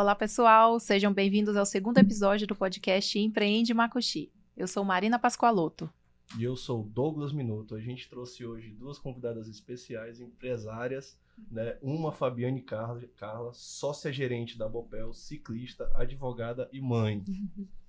[0.00, 4.30] Olá, pessoal, sejam bem-vindos ao segundo episódio do podcast Empreende Macuxi.
[4.56, 5.92] Eu sou Marina Pascoaloto.
[6.38, 7.74] E eu sou Douglas Minuto.
[7.74, 11.18] A gente trouxe hoje duas convidadas especiais, empresárias,
[11.50, 11.76] né?
[11.82, 17.20] Uma Fabiane Carla, Carla sócia gerente da Bopel, ciclista, advogada e mãe.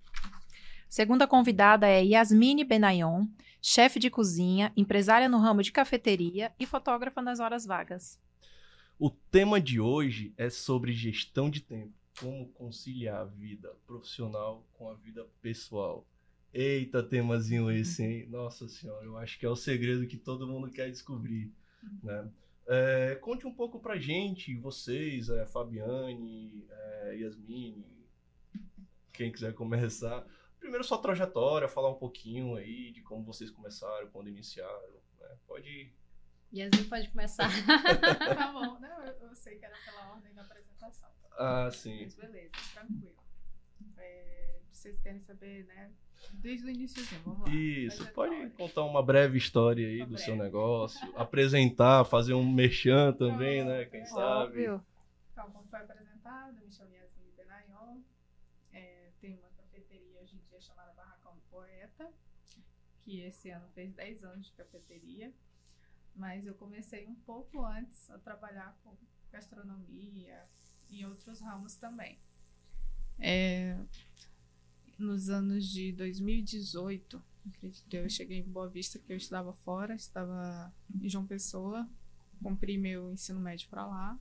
[0.89, 3.27] Segunda convidada é Yasmine Benayon,
[3.61, 8.19] chefe de cozinha, empresária no ramo de cafeteria e fotógrafa nas horas vagas.
[8.97, 14.89] O tema de hoje é sobre gestão de tempo, como conciliar a vida profissional com
[14.89, 16.05] a vida pessoal.
[16.53, 18.27] Eita, temazinho esse, hein?
[18.27, 21.53] Nossa senhora, eu acho que é o segredo que todo mundo quer descobrir,
[22.03, 22.29] né?
[22.67, 27.85] É, conte um pouco pra gente, vocês, é, Fabiane, é, Yasmine,
[29.13, 30.25] quem quiser começar.
[30.59, 35.37] Primeiro sua trajetória, falar um pouquinho aí de como vocês começaram, quando iniciaram, né?
[35.47, 35.93] Pode...
[36.51, 37.49] Yasmine pode começar.
[38.37, 41.09] tá bom, não, eu, eu, sei que era pela ordem da apresentação.
[41.39, 42.03] Ah, sim.
[42.03, 43.15] Mas beleza, tranquilo.
[43.97, 45.91] É, vocês querem saber, né,
[46.33, 47.53] Desde o iníciozinho, vamos lá.
[47.53, 50.25] Isso, pode contar uma breve história aí uma do breve.
[50.25, 53.85] seu negócio, apresentar, fazer um merchan também, né?
[53.85, 54.05] Quem é.
[54.05, 54.67] sabe.
[54.67, 54.85] Óbvio.
[55.31, 58.01] Então, como foi apresentado, me chamo Yasmin Benayon,
[58.71, 62.11] é, tem uma cafeteria hoje em dia chamada Barracão do Poeta,
[63.01, 65.33] que esse ano fez 10 anos de cafeteria,
[66.15, 68.95] mas eu comecei um pouco antes a trabalhar com
[69.31, 70.45] gastronomia
[70.89, 72.17] e outros ramos também.
[73.19, 73.77] É,
[74.97, 80.73] nos anos de 2018, acredito, eu cheguei em Boa Vista, que eu estudava fora, estava
[81.01, 81.87] em João Pessoa,
[82.41, 84.17] cumpri meu ensino médio para lá.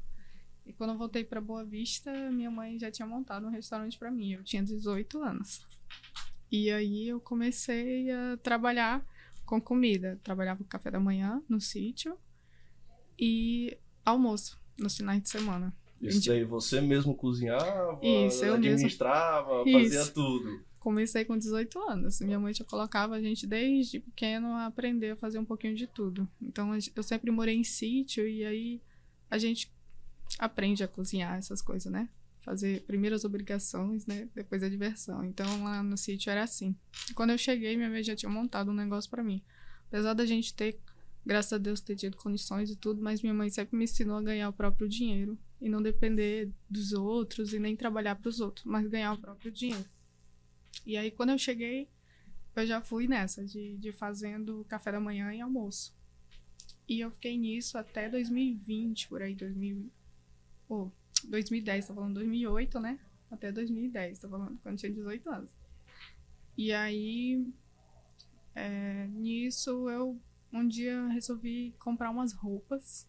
[0.67, 4.11] E quando eu voltei para Boa Vista, minha mãe já tinha montado um restaurante para
[4.11, 4.33] mim.
[4.33, 5.67] Eu tinha 18 anos.
[6.51, 9.05] E aí eu comecei a trabalhar
[9.47, 10.21] com comida.
[10.23, 12.19] Trabalhava café da manhã no sítio
[13.19, 15.75] e almoço nos finais de semana.
[16.01, 19.81] Isso aí você mesmo cozinhava, Isso, administrava, mesmo...
[19.81, 20.15] fazia Isso.
[20.15, 22.21] tudo comecei com 18 anos.
[22.21, 25.87] Minha mãe já colocava a gente desde pequeno a aprender a fazer um pouquinho de
[25.87, 26.29] tudo.
[26.41, 28.81] Então eu sempre morei em sítio e aí
[29.31, 29.71] a gente
[30.39, 32.09] aprende a cozinhar essas coisas, né?
[32.41, 34.29] Fazer primeiro as obrigações, né?
[34.35, 35.23] Depois a diversão.
[35.25, 36.75] Então lá no sítio era assim.
[37.15, 39.43] Quando eu cheguei, minha mãe já tinha montado um negócio para mim.
[39.89, 40.79] Apesar da gente ter,
[41.29, 44.23] graças a Deus, ter tido condições e tudo, mas minha mãe sempre me ensinou a
[44.23, 48.65] ganhar o próprio dinheiro e não depender dos outros e nem trabalhar para os outros,
[48.65, 49.85] mas ganhar o próprio dinheiro.
[50.87, 51.87] E aí, quando eu cheguei,
[52.57, 55.95] eu já fui nessa, de, de fazendo café da manhã e almoço.
[56.89, 59.93] E eu fiquei nisso até 2020, por aí, 2000,
[60.67, 60.91] oh,
[61.25, 62.99] 2010, tô falando 2008, né?
[63.31, 65.51] Até 2010, tô falando quando tinha 18 anos.
[66.57, 67.47] E aí,
[68.55, 70.19] é, nisso, eu
[70.53, 73.07] um dia resolvi comprar umas roupas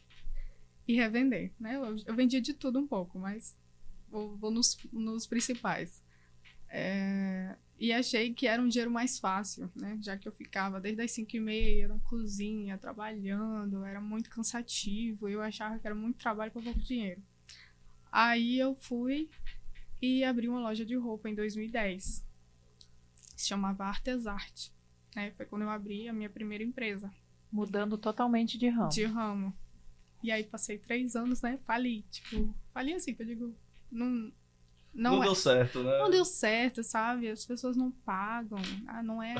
[0.88, 1.76] e revender, né?
[1.76, 3.58] Eu, eu vendia de tudo um pouco, mas
[4.10, 6.04] vou, vou nos, nos principais.
[6.68, 9.98] É, e achei que era um dinheiro mais fácil, né?
[10.02, 15.30] Já que eu ficava desde as 5 e meia na cozinha, trabalhando, era muito cansativo,
[15.30, 17.22] eu achava que era muito trabalho para pouco dinheiro.
[18.12, 19.30] Aí eu fui
[20.02, 22.26] e abri uma loja de roupa em 2010.
[23.36, 24.74] Se chamava Artesarte.
[25.16, 25.32] Né?
[25.32, 27.12] Foi quando eu abri a minha primeira empresa.
[27.52, 28.90] Mudando totalmente de ramo.
[28.90, 29.54] De ramo.
[30.22, 31.60] E aí passei três anos, né?
[31.66, 32.04] Fali.
[32.12, 33.56] Tipo, fali assim, que eu digo,
[33.92, 34.32] não,
[34.94, 35.98] não, não é, deu certo, né?
[35.98, 37.30] Não deu certo, sabe?
[37.30, 38.60] As pessoas não pagam.
[38.88, 39.36] Ah, não é.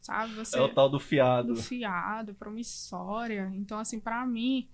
[0.00, 0.34] Sabe?
[0.34, 1.54] Você, é o tal do fiado.
[1.54, 3.50] Do fiado, promissória.
[3.54, 4.68] Então, assim, para mim,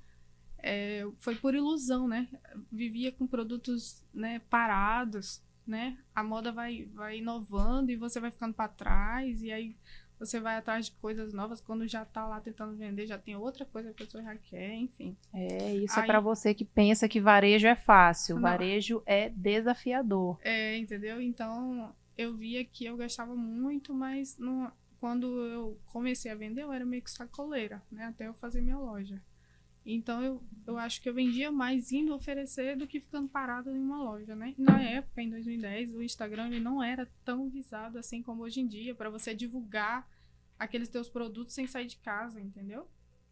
[0.58, 2.28] é, foi por ilusão, né?
[2.70, 5.98] Vivia com produtos né, parados, né?
[6.14, 9.42] A moda vai, vai inovando e você vai ficando para trás.
[9.42, 9.76] E aí
[10.18, 13.64] você vai atrás de coisas novas quando já tá lá tentando vender, já tem outra
[13.64, 15.16] coisa que a pessoa já quer, enfim.
[15.32, 18.42] É, isso é Aí, é para você que pensa que varejo é fácil, não.
[18.42, 20.38] varejo é desafiador.
[20.42, 21.20] É, entendeu?
[21.20, 26.72] Então, eu via que eu gastava muito, mas não, quando eu comecei a vender, eu
[26.72, 28.04] era meio que sacoleira, né?
[28.06, 29.20] Até eu fazer minha loja.
[29.86, 33.78] Então eu, eu acho que eu vendia mais indo oferecer do que ficando parada em
[33.78, 34.52] uma loja, né?
[34.58, 38.66] Na época, em 2010, o Instagram ele não era tão visado assim como hoje em
[38.66, 40.08] dia para você divulgar
[40.58, 42.88] aqueles teus produtos sem sair de casa, entendeu?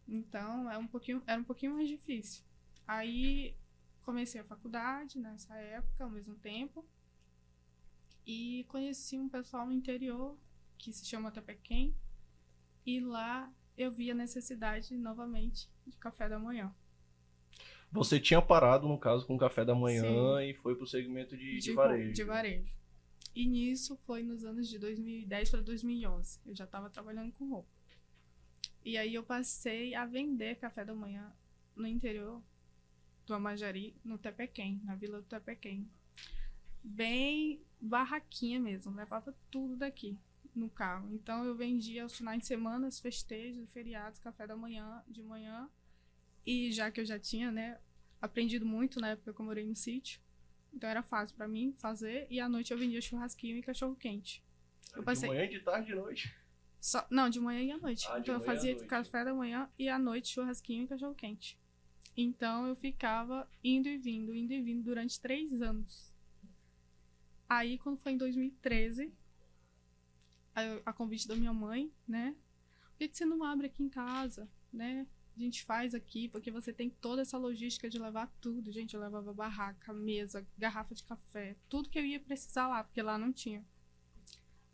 [0.06, 2.44] Então é um pouquinho, era um pouquinho mais difícil.
[2.86, 3.56] Aí
[4.02, 6.86] comecei a faculdade nessa época, ao mesmo tempo,
[8.26, 10.38] e conheci um pessoal no interior
[10.78, 11.96] que se chama Tapequém,
[12.84, 16.74] e lá eu vi a necessidade novamente de café da manhã.
[17.90, 20.50] Você tinha parado, no caso, com café da manhã Sim.
[20.50, 22.12] e foi para o segmento de, de, de, varejo.
[22.12, 22.72] De varejo.
[23.34, 26.38] E nisso foi nos anos de 2010 para 2011.
[26.46, 27.68] Eu já estava trabalhando com roupa.
[28.84, 31.32] E aí eu passei a vender café da manhã
[31.74, 32.40] no interior
[33.26, 35.88] do Amajari, no Tepequém, na vila do Tepequém.
[36.82, 40.18] bem barraquinha mesmo, levava tudo daqui
[40.54, 41.12] no carro.
[41.12, 45.68] Então eu vendia aos finais de semana, festejos, feriados, café da manhã, de manhã.
[46.46, 47.80] E já que eu já tinha, né,
[48.20, 50.20] aprendido muito na época que eu morei no sítio,
[50.74, 52.26] então era fácil para mim fazer.
[52.30, 54.44] E à noite eu vendia churrasquinho e cachorro quente.
[54.94, 55.28] Eu passei...
[55.28, 56.34] De manhã, de tarde, de noite?
[56.80, 57.06] Só...
[57.10, 58.06] Não, de manhã e à noite.
[58.10, 61.58] Ah, então eu fazia café da manhã e à noite churrasquinho e cachorro quente.
[62.16, 66.12] Então eu ficava indo e vindo, indo e vindo durante três anos.
[67.48, 69.12] Aí, quando foi em 2013,
[70.54, 72.34] a, a convite da minha mãe, né?
[72.90, 75.06] Por que, que você não abre aqui em casa, né?
[75.36, 78.70] A gente faz aqui, porque você tem toda essa logística de levar tudo.
[78.70, 83.02] Gente, eu levava barraca, mesa, garrafa de café, tudo que eu ia precisar lá, porque
[83.02, 83.64] lá não tinha.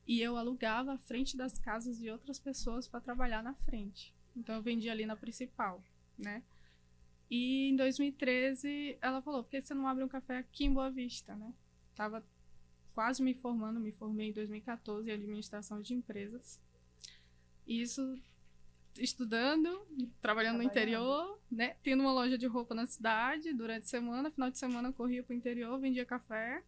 [0.06, 4.14] E eu alugava a frente das casas de outras pessoas para trabalhar na frente.
[4.36, 5.82] Então eu vendia ali na principal,
[6.18, 6.42] né?
[7.30, 10.90] E em 2013 ela falou: por que você não abre um café aqui em Boa
[10.90, 11.54] Vista, né?
[11.94, 12.24] Tava
[12.92, 16.60] quase me formando, me formei em 2014 em administração de empresas.
[17.66, 18.20] Isso
[18.96, 19.86] estudando,
[20.20, 21.76] trabalhando no interior, né?
[21.82, 25.22] Tendo uma loja de roupa na cidade durante a semana, final de semana eu corria
[25.22, 26.62] para o interior, vendia café.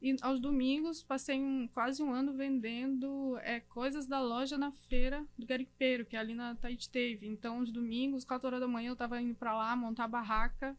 [0.00, 5.24] E aos domingos passei um, quase um ano vendendo é, coisas da loja na feira
[5.38, 7.28] do Garipeiro, que é ali na Taiteve.
[7.28, 10.76] Então, os domingos, 4 horas da manhã, eu estava indo para lá montar barraca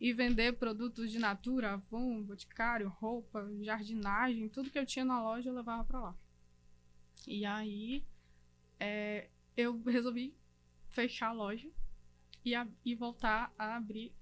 [0.00, 5.50] e vender produtos de natura, Avon, boticário, roupa, jardinagem, tudo que eu tinha na loja
[5.50, 6.16] eu levava para lá.
[7.26, 8.02] E aí
[8.78, 10.36] é, eu resolvi
[10.88, 11.70] fechar a loja
[12.44, 14.14] e, a, e voltar a abrir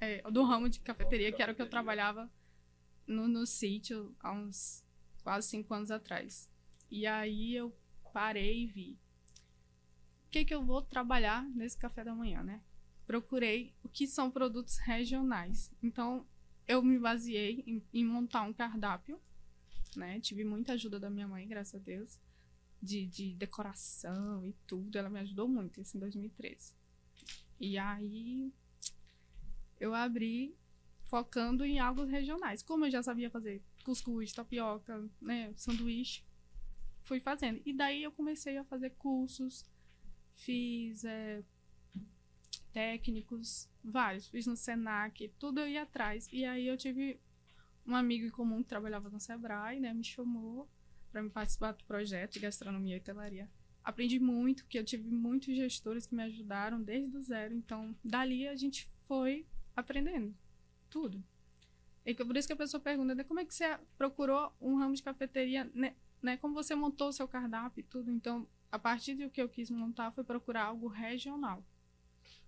[0.00, 2.30] é, do ramo de cafeteria, que era o que eu trabalhava
[3.06, 4.84] no, no sítio há uns
[5.22, 6.50] quase cinco anos atrás.
[6.90, 7.74] E aí eu
[8.12, 8.98] parei e vi
[10.26, 12.62] o que, que eu vou trabalhar nesse café da manhã, né?
[13.06, 15.70] Procurei o que são produtos regionais.
[15.82, 16.26] Então
[16.66, 19.20] eu me baseei em, em montar um cardápio,
[19.96, 20.20] né?
[20.20, 22.18] Tive muita ajuda da minha mãe, graças a Deus,
[22.82, 24.98] de, de decoração e tudo.
[24.98, 26.74] Ela me ajudou muito, isso em 2013.
[27.60, 28.52] E aí
[29.78, 30.56] eu abri
[31.04, 32.62] focando em algo regionais.
[32.62, 36.24] Como eu já sabia fazer cuscuz, tapioca, né, sanduíche,
[37.04, 37.62] fui fazendo.
[37.64, 39.64] E daí eu comecei a fazer cursos,
[40.34, 41.44] fiz é,
[42.72, 46.28] técnicos, vários, fiz no Senac, tudo eu ia atrás.
[46.32, 47.20] E aí eu tive
[47.86, 50.68] um amigo em comum que trabalhava no Sebrae, né, me chamou
[51.12, 53.48] para me participar do projeto de gastronomia e hotelaria.
[53.84, 57.54] Aprendi muito, que eu tive muitos gestores que me ajudaram desde o zero.
[57.54, 60.34] Então, dali a gente foi aprendendo
[60.88, 61.22] tudo.
[62.04, 64.94] E por isso que a pessoa pergunta, né, como é que você procurou um ramo
[64.94, 68.10] de cafeteria, né, né, como você montou o seu cardápio e tudo.
[68.10, 71.64] Então, a partir do que eu quis montar foi procurar algo regional.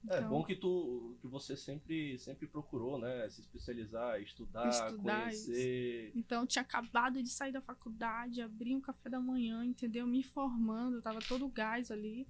[0.08, 5.22] É então, bom que tu que você sempre sempre procurou, né, se especializar, estudar, estudar
[5.24, 6.08] conhecer.
[6.08, 6.18] Isso.
[6.18, 10.06] Então, eu tinha acabado de sair da faculdade, abri um café da manhã, entendeu?
[10.06, 12.26] Me formando, tava todo gás ali,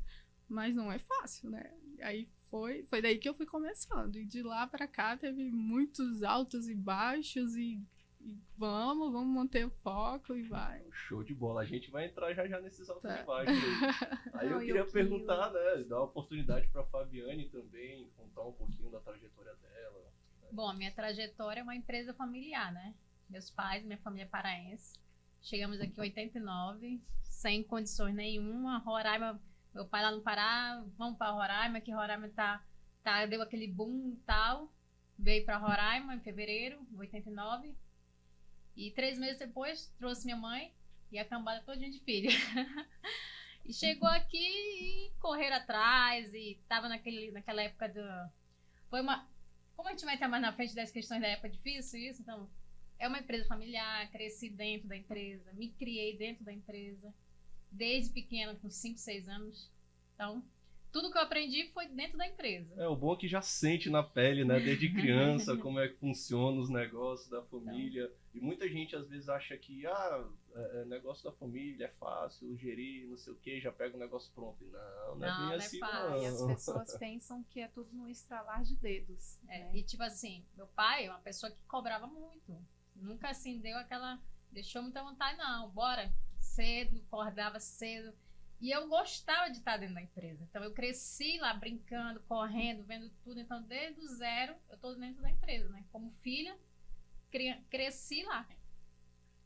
[0.48, 1.72] mas não é fácil, né?
[2.00, 4.16] Aí foi, foi daí que eu fui começando.
[4.16, 7.80] E de lá para cá teve muitos altos e baixos e,
[8.24, 10.82] e, vamos, vamos manter o foco e vai.
[10.90, 11.62] Show de bola.
[11.62, 13.20] A gente vai entrar já já nesses altos tá.
[13.20, 14.30] e baixos aí.
[14.34, 18.90] Aí eu queria eu perguntar, né, dar uma oportunidade para Fabiane também contar um pouquinho
[18.90, 20.00] da trajetória dela.
[20.00, 20.48] Né?
[20.50, 22.94] Bom, a minha trajetória é uma empresa familiar, né?
[23.28, 24.98] Meus pais, minha família é paraense.
[25.40, 28.78] Chegamos aqui em 89, sem condições nenhuma.
[28.78, 29.40] Roraima
[29.74, 32.64] meu pai lá no Pará, vamos para Roraima, que Roraima tá,
[33.02, 34.72] tá, deu aquele boom e tal.
[35.18, 37.74] Veio para Roraima em fevereiro, 89.
[38.76, 40.72] E três meses depois trouxe minha mãe
[41.10, 42.30] e a cambada todinha de filha.
[43.64, 48.02] e chegou aqui e correram atrás e tava naquele, naquela época do.
[48.90, 49.28] Foi uma.
[49.76, 52.48] Como a gente vai estar mais na frente das questões da época difícil, isso, então.
[52.96, 57.12] É uma empresa familiar, cresci dentro da empresa, me criei dentro da empresa
[57.74, 59.70] desde pequena, com 5, 6 anos.
[60.14, 60.44] Então,
[60.94, 62.72] tudo que eu aprendi foi dentro da empresa.
[62.76, 65.96] É, o bom é que já sente na pele, né, desde criança, como é que
[65.96, 68.04] funciona os negócios da família.
[68.04, 68.16] Então.
[68.32, 70.24] E muita gente às vezes acha que, ah,
[70.54, 73.98] é, é negócio da família é fácil, gerir, não sei o que, já pega o
[73.98, 74.62] negócio pronto.
[74.62, 76.10] E não, não, é não é bem assim, fácil.
[76.10, 76.22] não.
[76.22, 79.40] E as pessoas pensam que é tudo no estralar de dedos.
[79.48, 79.70] É, né?
[79.74, 82.56] E tipo assim, meu pai é uma pessoa que cobrava muito.
[82.94, 84.20] Nunca assim deu aquela.
[84.52, 88.14] Deixou muita vontade, não, bora cedo, acordava cedo.
[88.60, 90.42] E eu gostava de estar dentro da empresa.
[90.44, 93.40] Então eu cresci lá brincando, correndo, vendo tudo.
[93.40, 95.84] Então desde o zero eu estou dentro da empresa, né?
[95.92, 96.56] Como filha,
[97.68, 98.48] cresci lá,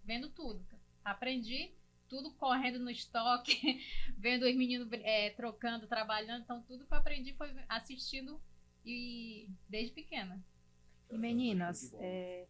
[0.05, 0.65] vendo tudo.
[1.05, 1.75] Aprendi
[2.09, 3.81] tudo correndo no estoque,
[4.17, 6.43] vendo os meninos é, trocando, trabalhando.
[6.43, 8.41] Então tudo que eu aprendi foi assistindo
[8.85, 10.43] e desde pequena.
[11.11, 12.47] E meninas, é,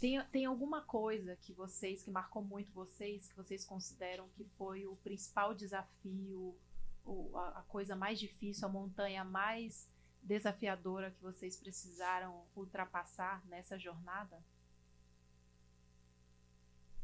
[0.00, 4.86] Tem, tem alguma coisa que vocês, que marcou muito vocês, que vocês consideram que foi
[4.86, 6.56] o principal desafio,
[7.04, 9.90] o, a, a coisa mais difícil, a montanha mais
[10.22, 14.42] desafiadora que vocês precisaram ultrapassar nessa jornada?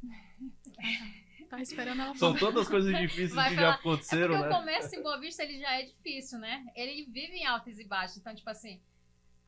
[1.49, 3.69] Tá esperando ela São todas coisas difíceis Vai que falar.
[3.69, 4.55] já É aconteceram, porque né?
[4.55, 6.67] o comércio em Boa Vista ele já é difícil, né?
[6.75, 8.19] Ele vive em altos e baixos.
[8.19, 8.83] Então, tipo assim,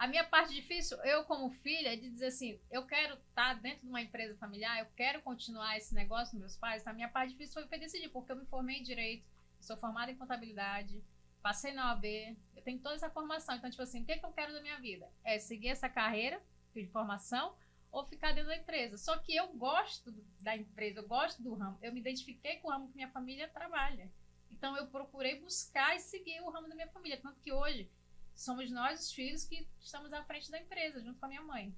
[0.01, 3.83] a minha parte difícil, eu como filha, é de dizer assim, eu quero estar dentro
[3.83, 6.87] de uma empresa familiar, eu quero continuar esse negócio dos meus pais.
[6.87, 9.29] A minha parte difícil foi decidir, porque eu me formei em Direito,
[9.61, 11.05] sou formada em Contabilidade,
[11.43, 12.07] passei na OAB,
[12.57, 13.55] eu tenho toda essa formação.
[13.55, 15.07] Então, tipo assim, o que, é que eu quero da minha vida?
[15.23, 16.43] É seguir essa carreira
[16.75, 17.55] de formação
[17.93, 18.97] ou ficar dentro da empresa.
[18.97, 21.79] Só que eu gosto da empresa, eu gosto do ramo.
[21.83, 24.11] Eu me identifiquei com o ramo que minha família trabalha.
[24.51, 27.21] Então eu procurei buscar e seguir o ramo da minha família.
[27.21, 27.91] Tanto que hoje
[28.35, 31.75] somos nós, os filhos, que estamos à frente da empresa, junto com a minha mãe.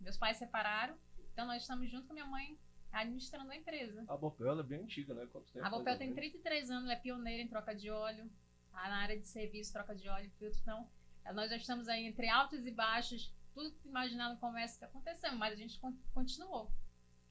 [0.00, 0.96] Meus pais separaram,
[1.32, 2.58] então nós estamos junto com a minha mãe
[2.92, 4.04] administrando a empresa.
[4.08, 5.26] A Bopel é bem antiga, né?
[5.26, 5.64] Quanto tempo?
[5.66, 6.30] A Bopel tem ou menos?
[6.32, 8.30] 33 anos, ela é pioneira em troca de óleo,
[8.70, 10.58] tá na área de serviço, troca de óleo e filtro.
[10.62, 10.88] Então,
[11.24, 14.84] eh, nós já estamos aí entre altos e baixos, tudo que imaginar no comércio que
[14.84, 16.70] aconteceu, mas a gente con- continuou.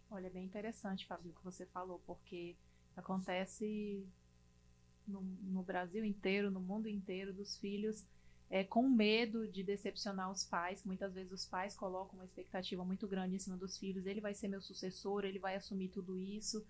[0.09, 2.55] Olha, é bem interessante, Fábio, o que você falou, porque
[2.95, 4.07] acontece
[5.07, 8.05] no, no Brasil inteiro, no mundo inteiro, dos filhos
[8.49, 10.83] é, com medo de decepcionar os pais.
[10.83, 14.05] Muitas vezes os pais colocam uma expectativa muito grande em cima dos filhos.
[14.05, 16.65] Ele vai ser meu sucessor, ele vai assumir tudo isso.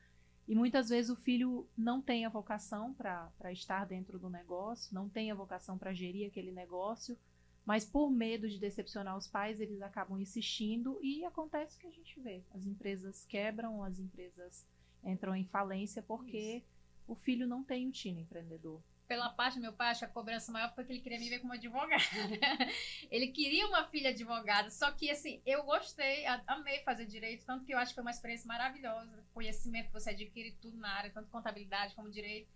[0.48, 5.10] E muitas vezes o filho não tem a vocação para estar dentro do negócio, não
[5.10, 7.18] tem a vocação para gerir aquele negócio,
[7.66, 11.92] mas por medo de decepcionar os pais, eles acabam insistindo e acontece o que a
[11.92, 12.44] gente vê.
[12.54, 14.64] As empresas quebram, as empresas
[15.04, 16.64] entram em falência porque
[17.08, 18.80] o filho não tem o tino empreendedor.
[19.08, 21.30] Pela parte do meu pai, acho que a cobrança maior foi que ele queria me
[21.30, 22.02] ver como advogada.
[23.12, 27.74] ele queria uma filha advogada, só que assim, eu gostei, amei fazer direito, tanto que
[27.74, 29.24] eu acho que foi uma experiência maravilhosa.
[29.34, 32.50] Conhecimento que você adquire tudo na área, tanto contabilidade como direito.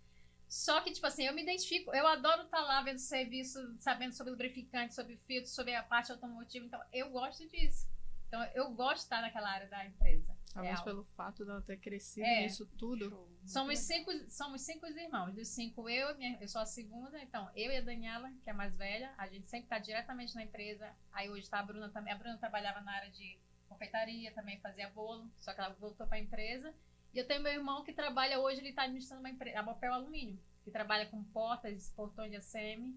[0.48, 4.32] Só que, tipo assim, eu me identifico, eu adoro estar lá vendo serviço, sabendo sobre
[4.32, 7.88] lubrificante, sobre filtro, sobre a parte automotiva, então eu gosto disso.
[8.26, 10.36] Então eu gosto de estar naquela área da empresa.
[10.52, 10.84] Talvez Real.
[10.84, 12.42] pelo fato dela ter crescido É.
[12.42, 13.28] nisso tudo.
[13.44, 15.34] Somos cinco, somos cinco irmãos.
[15.34, 17.20] Dos cinco, eu, minha- eu sou a segunda.
[17.22, 20.34] Então, eu e a Daniela, que é a mais velha, a gente sempre está diretamente
[20.34, 20.88] na empresa.
[21.12, 22.12] Aí hoje tá a Bruna também.
[22.12, 26.16] A Bruna trabalhava na área de confeitaria, também fazia bolo, só que ela voltou para
[26.16, 26.74] a empresa.
[27.12, 29.92] E eu tenho meu irmão que trabalha hoje, ele está administrando uma empresa, a Bopel
[29.92, 32.94] Alumínio, que trabalha com portas, portões de ACM.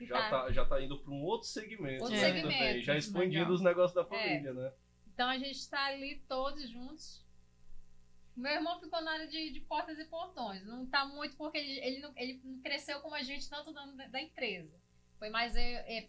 [0.00, 2.04] Já tá, já tá indo para um outro segmento.
[2.04, 2.48] Outro né, segmento.
[2.48, 2.80] Também.
[2.82, 3.52] Já expandindo Legal.
[3.54, 4.04] os negócios da É.
[4.04, 4.72] família, né?
[5.12, 7.26] Então a gente está ali todos juntos.
[8.38, 10.64] Meu irmão ficou na área de, de portas e portões.
[10.64, 13.96] Não tá muito porque ele, ele, não, ele não cresceu como a gente, tanto dentro
[13.96, 14.72] da, da empresa.
[15.18, 15.56] Foi mais.
[15.56, 16.08] é, é,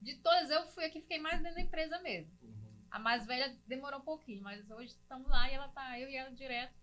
[0.00, 2.30] de todas, eu fui a que fiquei mais dentro da empresa mesmo.
[2.42, 2.52] Uhum.
[2.92, 6.14] A mais velha demorou um pouquinho, mas hoje estamos lá e ela tá, eu e
[6.14, 6.74] ela direto.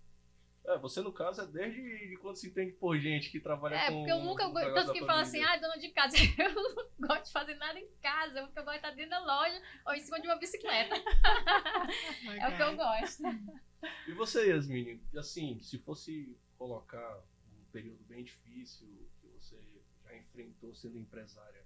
[0.66, 3.88] É, você no caso é desde de quando se entende por gente que trabalha É,
[3.88, 7.26] com porque eu nunca Tanto que fala assim, ah, dona de casa, eu não gosto
[7.28, 10.02] de fazer nada em casa, porque eu gosto de estar dentro da loja ou em
[10.02, 10.96] cima de uma bicicleta.
[12.42, 13.24] É o que eu gosto.
[14.08, 18.88] E você, Yasmine, assim, se fosse colocar um período bem difícil
[19.20, 19.60] que você
[20.04, 21.66] já enfrentou sendo empresária,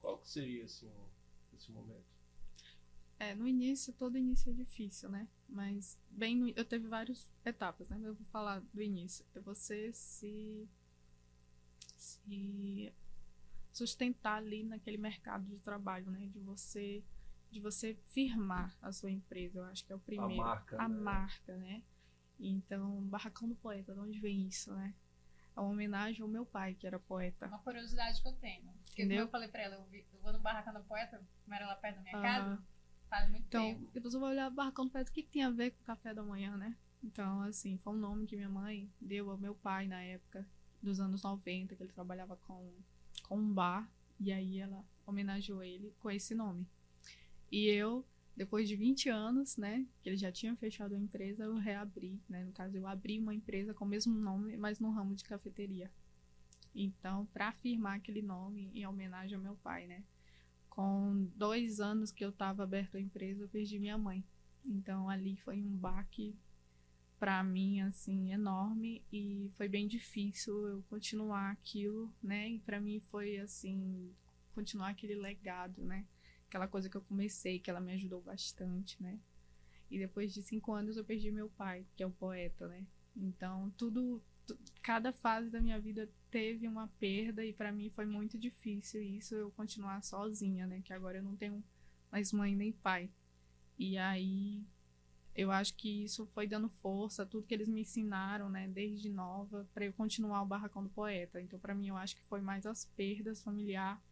[0.00, 0.90] qual que seria assim,
[1.54, 2.04] esse momento?
[3.18, 5.26] É, no início, todo início é difícil, né?
[5.48, 7.98] Mas bem no, eu teve várias etapas, né?
[8.02, 9.24] Eu vou falar do início.
[9.34, 10.68] É você se
[11.96, 12.92] se
[13.72, 16.26] sustentar ali naquele mercado de trabalho, né?
[16.26, 17.02] De você
[17.50, 20.42] de você firmar a sua empresa, eu acho que é o primeiro.
[20.42, 20.94] A marca, A né?
[21.00, 21.82] marca, né?
[22.38, 24.94] Então, Barracão do Poeta, de onde vem isso, né?
[25.56, 27.46] É uma homenagem ao meu pai, que era poeta.
[27.46, 28.64] Uma curiosidade que eu tenho.
[28.64, 29.24] Porque como Entendeu?
[29.24, 31.74] eu falei pra ela, eu, vi- eu vou no Barracão do Poeta, como era lá
[31.76, 32.62] perto da minha Ah, casa,
[33.08, 33.90] faz muito Então, tempo.
[33.94, 35.86] depois eu vou olhar Barracão do Poeta, o que, que tem a ver com o
[35.86, 36.76] café da manhã, né?
[37.02, 40.46] Então, assim, foi um nome que minha mãe deu ao meu pai na época
[40.82, 42.70] dos anos 90, que ele trabalhava com,
[43.26, 46.66] com um bar, e aí ela homenageou ele com esse nome.
[47.50, 48.04] E eu,
[48.36, 52.44] depois de 20 anos, né, que ele já tinha fechado a empresa, eu reabri, né?
[52.44, 55.90] No caso, eu abri uma empresa com o mesmo nome, mas no ramo de cafeteria.
[56.74, 60.04] Então, para afirmar aquele nome em homenagem ao meu pai, né?
[60.68, 64.22] Com dois anos que eu estava aberto a empresa, eu perdi minha mãe.
[64.64, 66.36] Então, ali foi um baque
[67.18, 72.50] para mim, assim, enorme e foi bem difícil eu continuar aquilo, né?
[72.50, 74.12] E para mim foi, assim,
[74.54, 76.04] continuar aquele legado, né?
[76.48, 79.18] Aquela coisa que eu comecei, que ela me ajudou bastante, né?
[79.90, 82.86] E depois de cinco anos eu perdi meu pai, que é um poeta, né?
[83.16, 88.06] Então, tudo, tu- cada fase da minha vida teve uma perda e para mim foi
[88.06, 90.82] muito difícil isso eu continuar sozinha, né?
[90.84, 91.62] Que agora eu não tenho
[92.10, 93.10] mais mãe nem pai.
[93.78, 94.64] E aí
[95.34, 99.68] eu acho que isso foi dando força, tudo que eles me ensinaram, né, desde nova,
[99.74, 101.40] para eu continuar o barracão do poeta.
[101.40, 104.02] Então, para mim, eu acho que foi mais as perdas familiar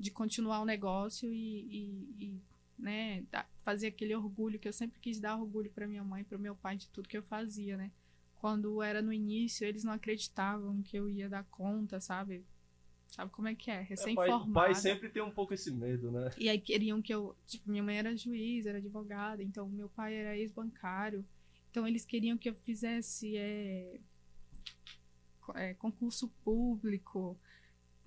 [0.00, 2.42] de continuar o negócio e, e, e
[2.78, 3.22] né,
[3.62, 6.78] fazer aquele orgulho que eu sempre quis dar orgulho para minha mãe, para meu pai
[6.78, 7.92] de tudo que eu fazia, né?
[8.36, 12.42] Quando era no início, eles não acreditavam que eu ia dar conta, sabe?
[13.08, 13.82] Sabe como é que é?
[13.82, 14.44] Recém-formada.
[14.44, 16.30] É, o pai sempre tem um pouco esse medo, né?
[16.38, 17.36] E aí queriam que eu.
[17.46, 21.22] Tipo, minha mãe era juiz, era advogada, então meu pai era ex-bancário.
[21.70, 24.00] Então eles queriam que eu fizesse é,
[25.56, 27.38] é, concurso público,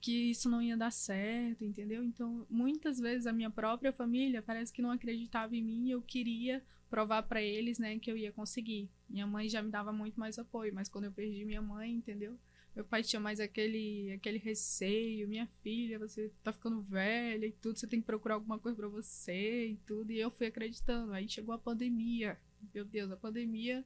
[0.03, 2.03] que isso não ia dar certo, entendeu?
[2.03, 6.01] Então muitas vezes a minha própria família parece que não acreditava em mim e eu
[6.01, 8.89] queria provar para eles, né, que eu ia conseguir.
[9.09, 12.37] Minha mãe já me dava muito mais apoio, mas quando eu perdi minha mãe, entendeu?
[12.75, 17.79] Meu pai tinha mais aquele, aquele receio, minha filha, você tá ficando velha e tudo,
[17.79, 20.11] você tem que procurar alguma coisa para você e tudo.
[20.11, 21.13] E eu fui acreditando.
[21.13, 22.37] Aí chegou a pandemia.
[22.73, 23.85] Meu Deus, a pandemia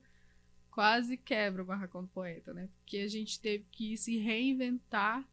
[0.71, 2.69] quase quebra o barracão do poeta, né?
[2.77, 5.27] Porque a gente teve que se reinventar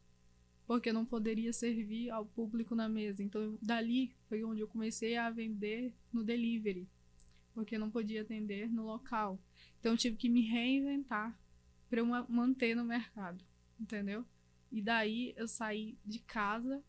[0.67, 3.23] porque não poderia servir ao público na mesa.
[3.23, 6.89] Então, dali foi onde eu comecei a vender no delivery,
[7.53, 9.39] porque não podia atender no local.
[9.79, 11.37] Então, eu tive que me reinventar
[11.89, 13.43] para eu manter no mercado,
[13.79, 14.25] entendeu?
[14.71, 16.83] E daí eu saí de casa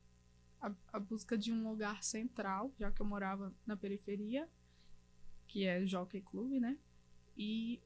[0.60, 4.48] a, a, busca de um lugar central, já que eu morava na periferia,
[5.46, 6.78] que é Jockey Club, né?
[7.36, 7.80] E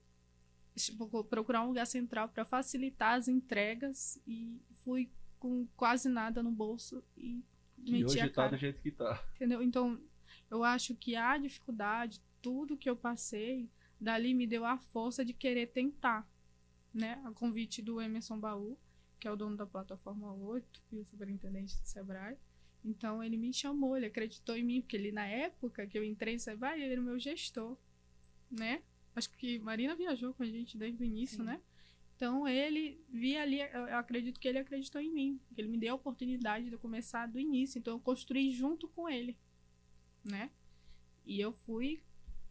[0.76, 6.52] tipo, procurar um lugar central para facilitar as entregas e fui com quase nada no
[6.52, 7.42] bolso e
[7.82, 8.50] que meti hoje a cara.
[8.50, 9.24] tá do jeito que tá.
[9.34, 9.62] Entendeu?
[9.62, 10.00] Então,
[10.50, 13.68] eu acho que a dificuldade, tudo que eu passei,
[13.98, 16.28] dali me deu a força de querer tentar
[16.92, 18.78] né, a convite do Emerson Baú,
[19.18, 22.36] que é o dono da plataforma 8 e o superintendente do Sebrae.
[22.84, 26.34] Então ele me chamou, ele acreditou em mim, porque ele na época que eu entrei
[26.34, 27.76] em Sebrae, ele era o meu gestor,
[28.50, 28.82] né?
[29.14, 31.44] Acho que Marina viajou com a gente desde o início, Sim.
[31.44, 31.60] né?
[32.20, 35.94] Então ele via ali, eu acredito que ele acreditou em mim, que ele me deu
[35.94, 39.38] a oportunidade de eu começar do início, então eu construí junto com ele,
[40.22, 40.50] né?
[41.24, 42.02] E eu fui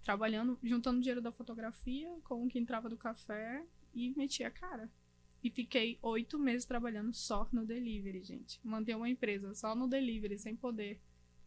[0.02, 4.92] trabalhando, juntando dinheiro da fotografia com o que entrava do café e meti a cara.
[5.44, 8.60] E fiquei oito meses trabalhando só no delivery, gente.
[8.64, 11.00] Manter uma empresa só no delivery, sem poder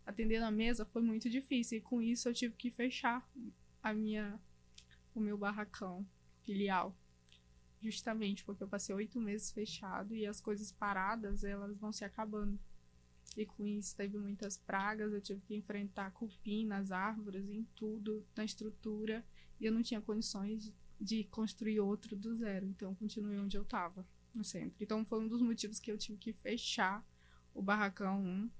[0.06, 1.78] atender na mesa, foi muito difícil.
[1.78, 3.28] E com isso eu tive que fechar
[3.82, 4.40] a minha,
[5.12, 6.06] o meu barracão
[6.44, 6.96] filial.
[7.82, 12.58] Justamente porque eu passei oito meses fechado e as coisas paradas, elas vão se acabando.
[13.36, 18.24] E com isso teve muitas pragas, eu tive que enfrentar cupim nas árvores, em tudo,
[18.36, 19.24] na estrutura.
[19.58, 22.66] E eu não tinha condições de construir outro do zero.
[22.66, 24.76] Então, continuei onde eu estava, no centro.
[24.80, 27.04] Então, foi um dos motivos que eu tive que fechar
[27.54, 28.50] o Barracão 1,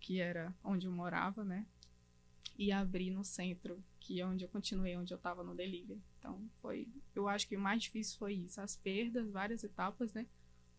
[0.00, 1.66] que era onde eu morava, né?
[2.58, 5.98] E abrir no centro, que é onde eu continuei, onde eu estava no delivery.
[6.18, 6.86] Então, foi.
[7.14, 8.60] Eu acho que o mais difícil foi isso.
[8.60, 10.26] As perdas, várias etapas, né?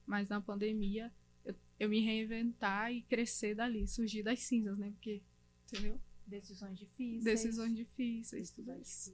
[0.05, 1.11] Mas na pandemia,
[1.43, 4.91] eu, eu me reinventar e crescer dali, surgir das cinzas, né?
[4.91, 5.23] Porque,
[5.63, 5.99] entendeu?
[6.27, 7.23] Decisões difíceis.
[7.23, 9.11] Decisões difíceis, tudo isso.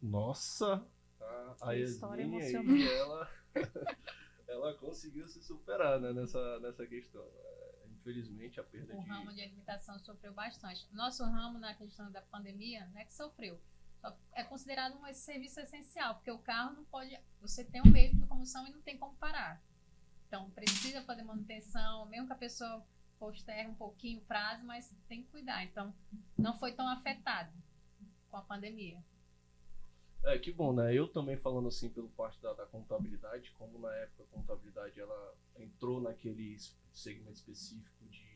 [0.00, 0.86] Nossa!
[1.20, 3.30] A, a Yasmin aí, ela,
[4.46, 7.24] ela conseguiu se superar né, nessa, nessa questão.
[7.24, 7.55] É,
[8.06, 9.04] infelizmente, a perda o de...
[9.04, 10.86] O ramo de alimentação sofreu bastante.
[10.92, 13.60] Nosso ramo, na questão da pandemia, não é que sofreu.
[14.32, 17.18] É considerado um serviço essencial, porque o carro não pode...
[17.40, 19.60] Você tem um meio de locomoção e não tem como parar.
[20.28, 22.86] Então, precisa fazer manutenção, mesmo que a pessoa
[23.18, 25.64] postergue um pouquinho o prazo, mas tem que cuidar.
[25.64, 25.94] Então,
[26.38, 27.52] não foi tão afetado
[28.30, 29.02] com a pandemia.
[30.24, 30.92] É, que bom, né?
[30.94, 35.34] Eu também falando assim pelo parte da, da, contabilidade, como na época a contabilidade ela
[35.56, 36.56] entrou naquele
[36.92, 38.26] segmento específico de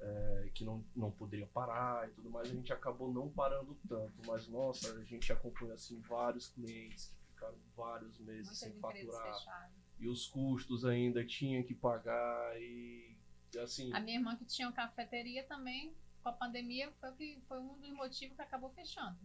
[0.00, 4.14] é, que não, não poderia parar e tudo mais, a gente acabou não parando tanto.
[4.26, 9.70] Mas nossa, a gente acompanhou assim vários clientes que ficaram vários meses sem faturar.
[9.98, 13.16] E os custos ainda tinha que pagar e
[13.58, 13.92] assim.
[13.92, 17.78] A minha irmã que tinha uma cafeteria também, com a pandemia, foi, que, foi um
[17.78, 19.18] dos motivos que acabou fechando.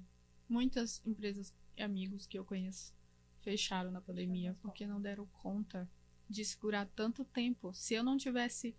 [0.47, 2.93] Muitas empresas e amigos que eu conheço
[3.38, 5.89] fecharam na pandemia porque não deram conta
[6.29, 7.73] de segurar tanto tempo.
[7.73, 8.75] Se eu não tivesse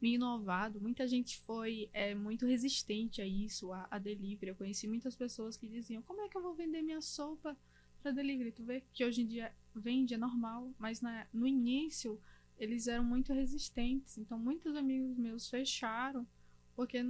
[0.00, 4.48] me inovado, muita gente foi é, muito resistente a isso, a, a delivery.
[4.48, 7.56] Eu conheci muitas pessoas que diziam: como é que eu vou vender minha sopa
[8.02, 8.52] para delivery?
[8.52, 12.20] Tu vê que hoje em dia vende, é normal, mas na, no início
[12.58, 14.18] eles eram muito resistentes.
[14.18, 16.26] Então, muitos amigos meus fecharam
[16.74, 17.02] porque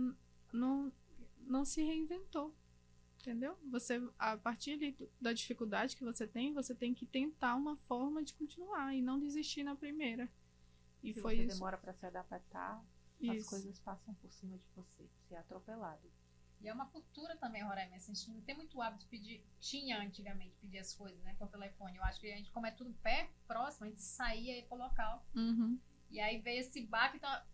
[0.53, 0.93] não,
[1.47, 2.55] não se reinventou.
[3.21, 3.59] Entendeu?
[3.71, 8.33] Você, a partir da dificuldade que você tem, você tem que tentar uma forma de
[8.35, 10.29] continuar e não desistir na primeira.
[11.03, 11.55] E se foi você isso.
[11.59, 12.83] demora para se adaptar,
[13.21, 13.33] isso.
[13.33, 15.05] as coisas passam por cima de você.
[15.27, 16.01] Você é atropelado.
[16.63, 18.11] E é uma cultura também roraimense.
[18.11, 19.45] A gente não tem muito hábito de pedir.
[19.61, 21.35] Tinha antigamente pedir as coisas, né?
[21.39, 21.97] Por telefone.
[21.97, 24.67] Eu acho que a gente, como é tudo pé, próximo, a gente saía e ia
[24.67, 25.25] pro local.
[25.35, 25.79] Uhum.
[26.11, 27.45] E aí veio esse baque, então a-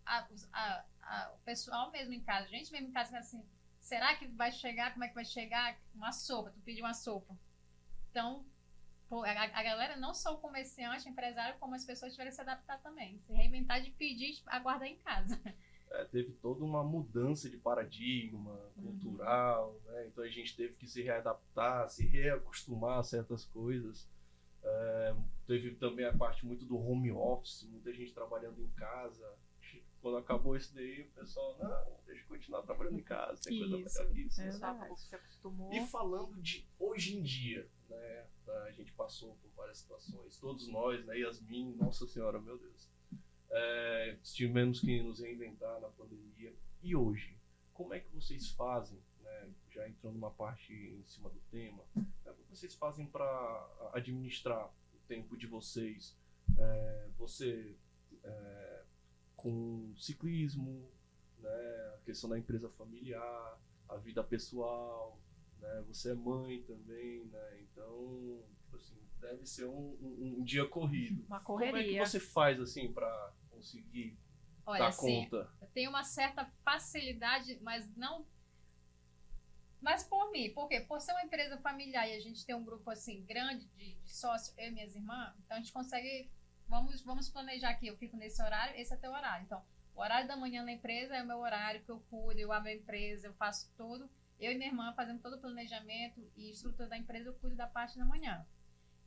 [0.51, 3.45] a- a- o pessoal mesmo em casa, a gente mesmo em casa, fica assim,
[3.87, 4.91] será que vai chegar?
[4.91, 5.79] Como é que vai chegar?
[5.95, 7.37] Uma sopa, tu pediu uma sopa.
[8.09, 8.45] Então,
[9.09, 12.81] a, a galera, não só o comerciante, empresário, como as pessoas tiveram que se adaptar
[12.81, 13.17] também.
[13.19, 15.41] Se reinventar de pedir, aguardar em casa.
[15.89, 20.07] É, teve toda uma mudança de paradigma cultural, né?
[20.07, 24.05] Então a gente teve que se readaptar, se reacostumar a certas coisas.
[24.61, 29.33] É, teve também a parte muito do home office, muita gente trabalhando em casa.
[30.01, 33.77] Quando acabou isso daí, o pessoal, não, deixa eu continuar trabalhando em casa, tem coisa
[33.77, 34.41] Isso, melhor que isso.
[34.41, 34.99] é verdade.
[35.01, 35.73] se acostumou.
[35.73, 38.27] E falando de hoje em dia, né?
[38.65, 41.17] A gente passou por várias situações, todos nós, né?
[41.19, 42.89] Yasmin, nossa senhora, meu Deus.
[43.49, 46.53] É, tivemos que nos reinventar na pandemia.
[46.81, 47.37] E hoje,
[47.73, 49.51] como é que vocês fazem, né?
[49.71, 54.97] Já entrando numa parte em cima do tema, né, como vocês fazem para administrar o
[55.07, 56.15] tempo de vocês?
[56.57, 57.75] É, você
[58.23, 58.83] é,
[59.37, 60.91] com ciclismo,
[61.39, 61.93] né?
[61.95, 65.17] A questão da empresa familiar, a vida pessoal,
[65.61, 65.83] né?
[65.87, 67.61] Você é mãe também, né?
[67.61, 71.23] Então, tipo assim, deve ser um, um- um dia corrido.
[71.27, 72.05] Uma Como é que correria.
[72.05, 74.17] você faz assim para conseguir
[74.65, 75.49] Olha, dar assim, conta?
[75.61, 78.25] Eu tenho uma certa facilidade, mas não.
[79.79, 80.81] Mas por mim, por quê?
[80.81, 84.15] Por ser uma empresa familiar e a gente tem um grupo assim grande de, de
[84.15, 86.29] sócios, eu e minhas irmãs, então a gente consegue.
[86.67, 89.45] Vamos, vamos planejar aqui, eu fico nesse horário, esse é teu horário.
[89.45, 89.63] Então,
[89.95, 92.69] o horário da manhã na empresa é o meu horário que eu cuido, eu abro
[92.69, 94.09] a empresa, eu faço todo.
[94.39, 97.65] Eu e minha irmã fazemos todo o planejamento e estrutura da empresa, eu cuido da
[97.67, 98.45] parte da manhã.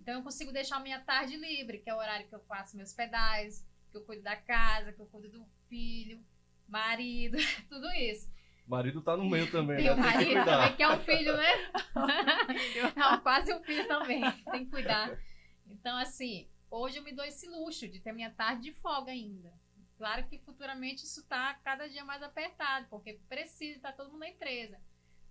[0.00, 2.76] Então eu consigo deixar a minha tarde livre, que é o horário que eu faço
[2.76, 6.24] meus pedais, que eu cuido da casa, que eu cuido do filho,
[6.66, 7.36] marido,
[7.68, 8.28] tudo isso.
[8.66, 9.92] O marido tá no meio também, Tem né?
[9.92, 10.44] o Tem que marido cuidar.
[10.58, 11.52] também, que é um filho, né?
[12.96, 14.22] Não, quase um filho também.
[14.50, 15.18] Tem que cuidar.
[15.66, 19.52] Então, assim, hoje eu me dou esse luxo de ter minha tarde de folga ainda.
[19.98, 24.30] Claro que futuramente isso tá cada dia mais apertado, porque precisa estar todo mundo na
[24.30, 24.80] empresa.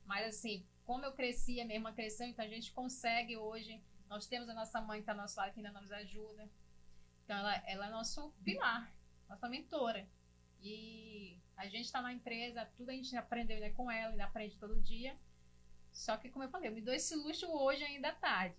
[0.06, 3.82] Mas, assim, como eu cresci, a irmã cresceu, então a gente consegue hoje.
[4.08, 6.50] Nós temos a nossa mãe que está ao nosso lado, que ainda nos ajuda.
[7.24, 8.92] Então, ela, ela é nosso pilar,
[9.28, 10.08] nossa mentora.
[10.62, 14.58] E a gente está na empresa, tudo a gente aprendeu né, com ela, ainda aprende
[14.58, 15.16] todo dia.
[15.92, 18.58] Só que, como eu falei, eu me dou esse luxo hoje ainda à tarde.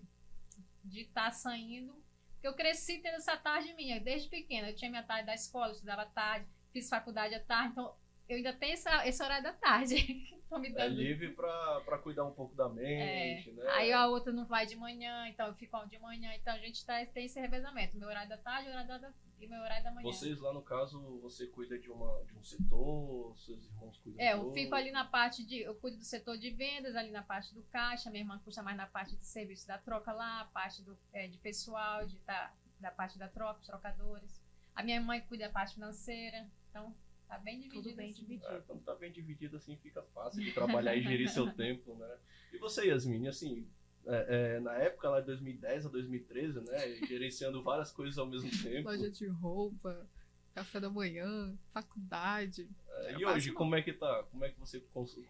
[0.85, 2.00] De estar saindo.
[2.41, 4.71] Porque eu cresci tendo essa tarde minha, desde pequena.
[4.71, 7.73] Eu tinha minha tarde da escola, estudava tarde, fiz faculdade à tarde.
[7.73, 7.95] Então,
[8.27, 9.95] eu ainda tenho essa, esse horário da tarde.
[10.75, 13.65] É livre pra cuidar um pouco da mente, né?
[13.67, 13.71] É.
[13.71, 16.35] Aí a outra não vai de manhã, então eu fico de manhã.
[16.35, 17.97] Então a gente tá, tem esse revezamento.
[17.97, 19.13] Meu horário da tarde, horário da,
[19.45, 20.05] e meu horário da manhã.
[20.05, 24.35] Vocês lá no caso, você cuida de, uma, de um setor, seus irmãos cuidam É,
[24.35, 25.61] eu fico ali na parte de.
[25.61, 28.11] Eu cuido do setor de vendas, ali na parte do caixa.
[28.11, 31.27] Minha irmã custa mais na parte de serviço da troca lá, a parte do, é,
[31.27, 34.43] de pessoal, de, tá, da parte da troca, os trocadores.
[34.75, 36.49] A minha mãe cuida da parte financeira.
[36.71, 36.95] Então,
[37.27, 37.83] tá bem dividido.
[37.83, 38.21] Tudo bem assim.
[38.21, 38.53] dividido.
[38.53, 42.19] É, quando tá bem dividido assim, fica fácil de trabalhar e gerir seu tempo, né?
[42.53, 43.69] E você, Yasmin, assim,
[44.07, 46.97] é, é, na época lá de 2010 a 2013, né?
[47.07, 48.89] Gerenciando várias coisas ao mesmo tempo.
[48.89, 50.07] Loja de roupa,
[50.55, 52.69] café da manhã, faculdade.
[52.89, 54.23] É, É e hoje, como é que tá?
[54.31, 54.81] Como é que você,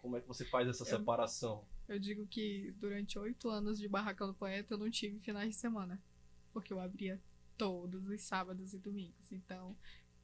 [0.01, 1.65] como é que você faz essa Eu- separação?
[1.87, 5.55] Eu digo que durante oito anos de Barracão do Poeta eu não tive finais de
[5.55, 6.01] semana.
[6.53, 7.19] Porque eu abria
[7.57, 9.31] todos os sábados e domingos.
[9.31, 9.75] Então,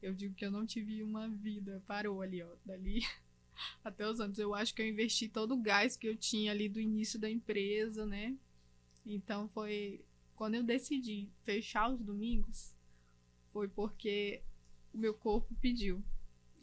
[0.01, 1.81] eu digo que eu não tive uma vida.
[1.85, 2.47] Parou ali, ó.
[2.65, 2.99] Dali
[3.83, 4.37] até os anos.
[4.37, 7.29] Eu acho que eu investi todo o gás que eu tinha ali do início da
[7.29, 8.35] empresa, né?
[9.05, 10.03] Então foi.
[10.35, 12.75] Quando eu decidi fechar os domingos,
[13.51, 14.43] foi porque
[14.93, 16.03] o meu corpo pediu.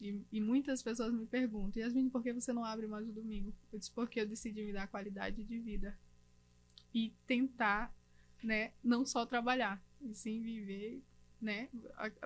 [0.01, 3.53] E, e muitas pessoas me perguntam, Yasmin, por que você não abre mais o domingo?
[3.73, 5.99] Eu disse, porque eu decidi me dar qualidade de vida.
[6.93, 7.93] E tentar,
[8.43, 11.03] né, não só trabalhar, e sim viver,
[11.41, 11.69] né?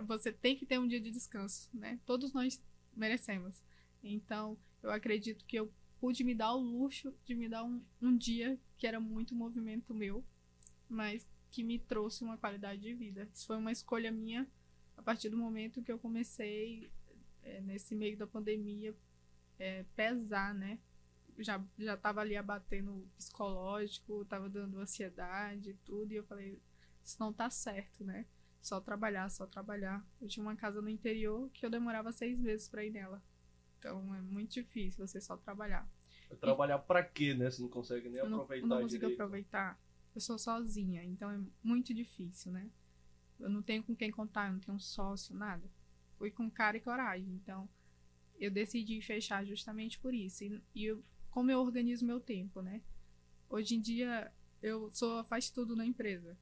[0.06, 1.98] Você tem que ter um dia de descanso, né?
[2.04, 2.60] Todos nós
[2.94, 3.62] merecemos.
[4.02, 8.16] Então, eu acredito que eu pude me dar o luxo de me dar um, um
[8.16, 10.24] dia que era muito movimento meu,
[10.88, 13.28] mas que me trouxe uma qualidade de vida.
[13.34, 14.48] Isso foi uma escolha minha
[14.96, 16.90] a partir do momento que eu comecei
[17.42, 18.94] é, nesse meio da pandemia
[19.58, 20.78] é, pesar, né?
[21.38, 26.60] Já já estava ali abatendo psicológico, estava dando ansiedade e tudo, e eu falei,
[27.04, 28.26] isso não tá certo, né?
[28.60, 30.04] Só trabalhar, só trabalhar.
[30.20, 33.22] Eu tinha uma casa no interior que eu demorava seis meses para ir nela.
[33.78, 35.88] Então é muito difícil você só trabalhar.
[36.40, 37.50] Trabalhar pra quê, né?
[37.50, 39.20] Você não consegue nem Eu não, aproveitar eu não consigo direito.
[39.20, 39.80] aproveitar.
[40.14, 42.68] Eu sou sozinha, então é muito difícil, né?
[43.38, 45.70] Eu não tenho com quem contar, eu não tenho um sócio, nada.
[46.16, 47.32] Fui com cara e coragem.
[47.34, 47.68] Então,
[48.38, 50.44] eu decidi fechar justamente por isso.
[50.44, 52.82] E, e eu como eu organizo meu tempo, né?
[53.48, 56.36] Hoje em dia eu sou faz tudo na empresa,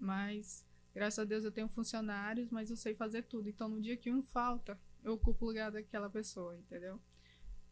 [0.00, 3.48] mas graças a Deus eu tenho funcionários, mas eu sei fazer tudo.
[3.48, 7.00] Então no dia que um falta, eu ocupo o lugar daquela pessoa, entendeu?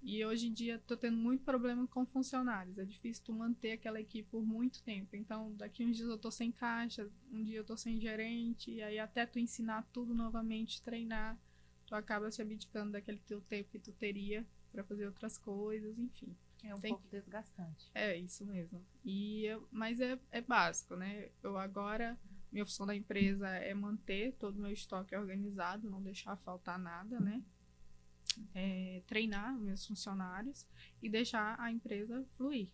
[0.02, 2.78] E hoje em dia tô tendo muito problema com funcionários.
[2.78, 5.16] É difícil tu manter aquela equipe por muito tempo.
[5.16, 8.82] Então, daqui uns dias eu tô sem caixa, um dia eu tô sem gerente, e
[8.82, 11.36] aí até tu ensinar tudo novamente, treinar,
[11.86, 16.36] tu acaba se abdicando daquele teu tempo que tu teria para fazer outras coisas, enfim.
[16.62, 17.90] É um Tem pouco desgastante.
[17.94, 18.84] É isso mesmo.
[19.04, 21.30] E eu, mas é, é básico, né?
[21.42, 22.18] Eu agora
[22.50, 27.20] minha função da empresa é manter todo o meu estoque organizado, não deixar faltar nada,
[27.20, 27.42] né?
[28.54, 30.66] É, treinar meus funcionários
[31.02, 32.68] e deixar a empresa fluir.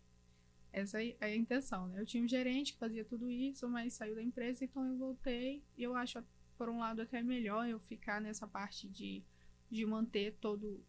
[0.72, 2.00] Essa é a intenção, né?
[2.00, 5.62] Eu tinha um gerente que fazia tudo isso, mas saiu da empresa, então eu voltei.
[5.76, 6.22] E eu acho,
[6.56, 9.22] por um lado, até melhor eu ficar nessa parte de,
[9.70, 10.82] de manter todo,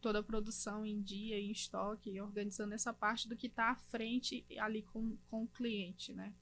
[0.00, 4.44] toda a produção em dia, em estoque, organizando essa parte do que está à frente
[4.58, 6.34] ali com, com o cliente, né?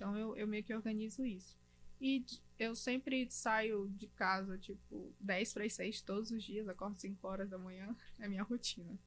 [0.00, 1.58] Então eu, eu meio que organizo isso.
[2.00, 2.24] E
[2.58, 7.28] eu sempre saio de casa, tipo, 10 para as 6 todos os dias, acordo 5
[7.28, 8.98] horas da manhã, é minha rotina.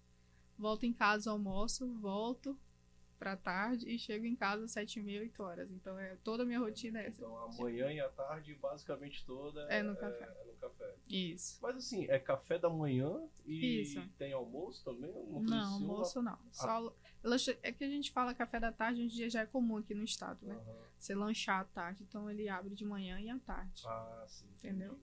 [0.55, 2.55] Volto em casa, almoço, volto
[3.23, 5.71] pra tarde e chego em casa às 7 e meia, 8 horas.
[5.71, 7.21] Então é toda a minha rotina é essa.
[7.21, 10.25] Então a manhã e a tarde, basicamente toda É no café.
[10.25, 10.95] É, no café.
[11.07, 11.59] Isso.
[11.61, 14.05] Mas assim, é café da manhã e Isso.
[14.17, 15.09] tem almoço também?
[15.13, 16.37] Não, ou almoço não.
[16.51, 19.45] Só lanche- É que a gente fala café da tarde, hoje em dia já é
[19.45, 20.55] comum aqui no estado, né?
[20.55, 20.83] Aham.
[20.99, 22.03] Você lanchar à tarde.
[22.03, 23.83] Então ele abre de manhã e à tarde.
[23.85, 24.47] Ah, sim.
[24.57, 24.99] Entendeu?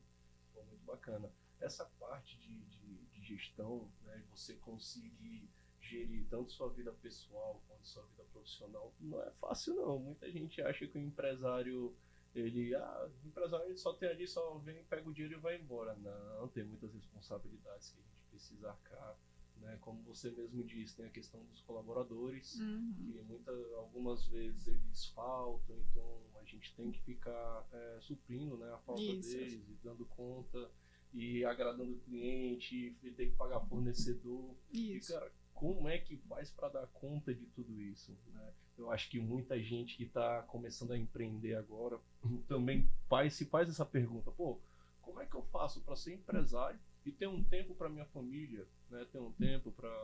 [0.53, 1.31] Pô, muito bacana.
[1.59, 5.49] Essa parte de, de, de gestão, né, você conseguir
[5.91, 9.99] gerir tanto sua vida pessoal quanto sua vida profissional, não é fácil não.
[9.99, 11.95] Muita gente acha que o empresário,
[12.35, 15.95] ele, ah, o empresário só tem ali, só vem, pega o dinheiro e vai embora.
[15.97, 19.19] Não, tem muitas responsabilidades que a gente precisa arcar.
[19.57, 19.77] Né?
[19.83, 22.95] Como você mesmo disse, tem a questão dos colaboradores, Uhum.
[22.97, 28.73] que muita, algumas vezes eles faltam, então a gente tem que ficar é, suprindo né,
[28.73, 29.37] a falta Isso.
[29.37, 30.71] deles e dando conta
[31.13, 34.55] e agradando o cliente e ter que pagar fornecedor.
[34.73, 35.13] E, Isso.
[35.13, 38.17] cara, como é que faz para dar conta de tudo isso?
[38.33, 38.53] né?
[38.79, 42.01] Eu acho que muita gente que está começando a empreender agora
[42.49, 44.59] também faz, se faz essa pergunta: pô,
[45.03, 48.67] como é que eu faço para ser empresário e ter um tempo para minha família,
[48.89, 49.05] né?
[49.13, 49.95] ter um tempo para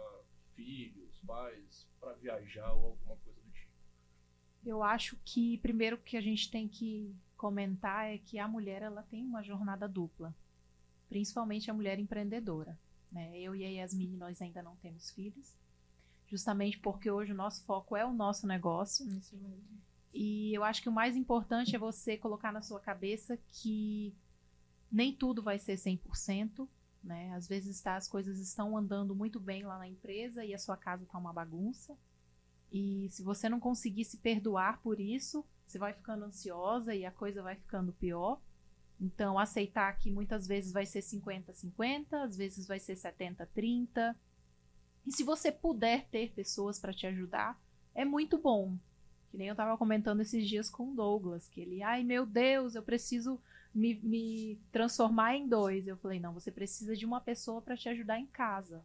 [0.54, 3.72] filhos, pais, para viajar ou alguma coisa do tipo?
[4.62, 9.02] Eu acho que primeiro que a gente tem que comentar é que a mulher ela
[9.04, 10.36] tem uma jornada dupla,
[11.08, 12.78] principalmente a mulher empreendedora.
[13.10, 13.38] Né?
[13.38, 15.54] Eu e a Yasmin nós ainda não temos filhos,
[16.26, 19.08] justamente porque hoje o nosso foco é o nosso negócio.
[19.08, 19.86] Isso mesmo.
[20.12, 24.14] E eu acho que o mais importante é você colocar na sua cabeça que
[24.90, 26.66] nem tudo vai ser 100%,
[27.04, 27.32] né?
[27.34, 30.76] Às vezes tá, as coisas estão andando muito bem lá na empresa e a sua
[30.76, 31.96] casa tá uma bagunça.
[32.72, 37.12] E se você não conseguir se perdoar por isso, você vai ficando ansiosa e a
[37.12, 38.40] coisa vai ficando pior.
[39.00, 44.16] Então, aceitar que muitas vezes vai ser 50-50, às vezes vai ser 70-30.
[45.06, 47.60] E se você puder ter pessoas para te ajudar,
[47.94, 48.76] é muito bom.
[49.30, 52.74] Que nem eu tava comentando esses dias com o Douglas, que ele, ai meu Deus,
[52.74, 53.40] eu preciso
[53.74, 55.86] me, me transformar em dois.
[55.86, 58.82] Eu falei, não, você precisa de uma pessoa para te ajudar em casa.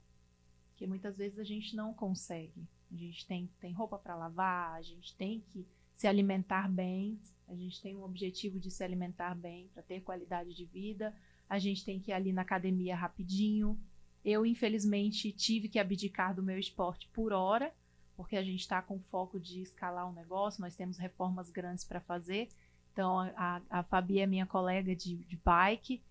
[0.69, 2.67] Porque muitas vezes a gente não consegue.
[2.91, 5.65] A gente tem, tem roupa para lavar, a gente tem que
[6.01, 10.51] se alimentar bem, a gente tem um objetivo de se alimentar bem para ter qualidade
[10.51, 11.15] de vida,
[11.47, 13.79] a gente tem que ir ali na academia rapidinho.
[14.25, 17.71] Eu, infelizmente, tive que abdicar do meu esporte por hora,
[18.17, 22.01] porque a gente está com foco de escalar o negócio, nós temos reformas grandes para
[22.01, 22.49] fazer.
[22.91, 26.01] Então, a, a Fabi é minha colega de, de bike,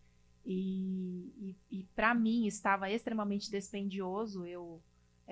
[0.46, 4.81] e, e, e para mim estava extremamente dispendioso eu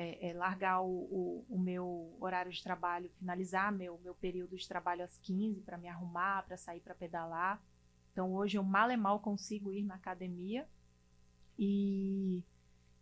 [0.00, 4.68] é, é, largar o, o, o, meu horário de trabalho, finalizar meu, meu período de
[4.68, 7.60] trabalho às 15 para me arrumar, para sair para pedalar.
[8.12, 10.68] Então hoje eu mal e mal consigo ir na academia.
[11.58, 12.44] E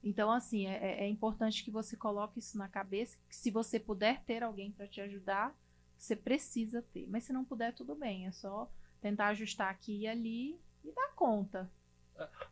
[0.03, 4.23] então, assim, é, é importante que você coloque isso na cabeça, que se você puder
[4.25, 5.55] ter alguém para te ajudar,
[5.99, 7.07] você precisa ter.
[7.09, 8.71] Mas se não puder, tudo bem, é só
[9.03, 11.71] tentar ajustar aqui e ali e dar conta.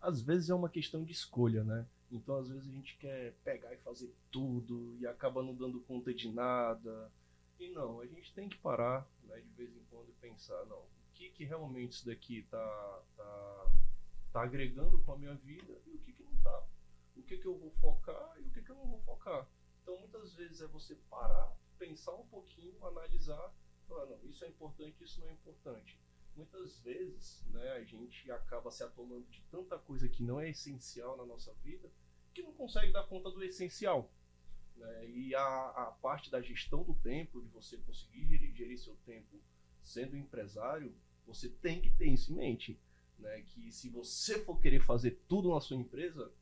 [0.02, 1.86] Às vezes é uma questão de escolha, né?
[2.10, 6.12] Então, às vezes, a gente quer pegar e fazer tudo e acaba não dando conta
[6.12, 7.10] de nada.
[7.58, 10.78] E não, a gente tem que parar, né, de vez em quando e pensar, não,
[10.78, 13.70] o que, que realmente isso daqui tá, tá,
[14.32, 16.66] tá agregando com a minha vida e o que, que não tá.
[17.16, 19.48] O que, que eu vou focar e o que, que eu não vou focar.
[19.82, 23.54] Então, muitas vezes é você parar, pensar um pouquinho, analisar,
[23.86, 26.03] falar, não, isso é importante, isso não é importante
[26.36, 31.16] muitas vezes né, a gente acaba se atolando de tanta coisa que não é essencial
[31.16, 31.90] na nossa vida
[32.34, 34.12] que não consegue dar conta do essencial.
[34.76, 35.08] Né?
[35.08, 39.40] E a, a parte da gestão do tempo, de você conseguir gerir, gerir seu tempo
[39.82, 40.94] sendo empresário,
[41.26, 42.80] você tem que ter isso em mente.
[43.18, 43.42] Né?
[43.42, 46.32] Que se você for querer fazer tudo na sua empresa,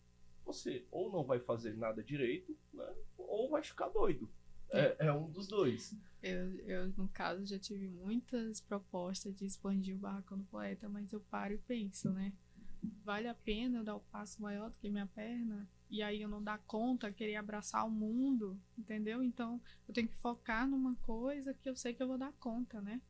[0.45, 2.95] você ou não vai fazer nada direito, né?
[3.19, 4.29] ou vai ficar doido.
[4.73, 5.95] É, é um dos dois.
[6.23, 11.13] Eu, eu, no caso, já tive muitas propostas de expandir o Barracão do Poeta, mas
[11.13, 12.33] eu paro e penso, né?
[13.05, 15.69] Vale a pena eu dar o passo maior do que minha perna?
[15.91, 19.23] E aí eu não dar conta, querer abraçar o mundo, entendeu?
[19.23, 22.81] Então eu tenho que focar numa coisa que eu sei que eu vou dar conta,
[22.81, 23.01] né?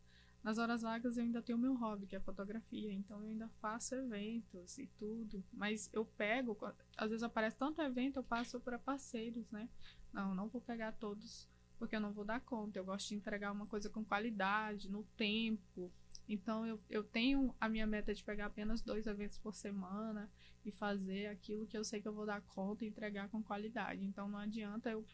[0.43, 3.95] Nas horas vagas eu ainda tenho meu hobby, que é fotografia, então eu ainda faço
[3.95, 5.43] eventos e tudo.
[5.53, 6.57] Mas eu pego,
[6.97, 9.69] às vezes aparece tanto evento, eu passo para parceiros, né?
[10.13, 11.49] Não, não vou pegar todos
[11.83, 12.79] porque eu não vou dar conta.
[12.79, 15.91] Eu gosto de entregar uma coisa com qualidade, no tempo.
[16.29, 20.31] Então eu, eu tenho a minha meta de pegar apenas dois eventos por semana
[20.65, 24.05] e fazer aquilo que eu sei que eu vou dar conta e entregar com qualidade.
[24.05, 25.05] Então não adianta eu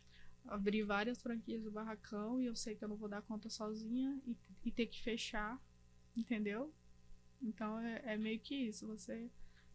[0.49, 4.21] abrir várias franquias do barracão e eu sei que eu não vou dar conta sozinha
[4.27, 5.61] e, e ter que fechar,
[6.17, 6.73] entendeu?
[7.41, 9.31] Então é, é meio que isso, você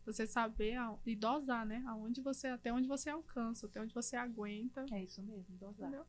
[0.05, 1.81] você saber a, e dosar, né?
[1.87, 4.85] Aonde você até onde você alcança, até onde você aguenta.
[4.91, 5.87] É isso mesmo, dosar.
[5.87, 6.05] Entendeu?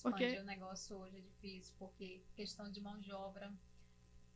[0.00, 3.52] Porque Expandir o negócio hoje é difícil, porque questão de mão de obra,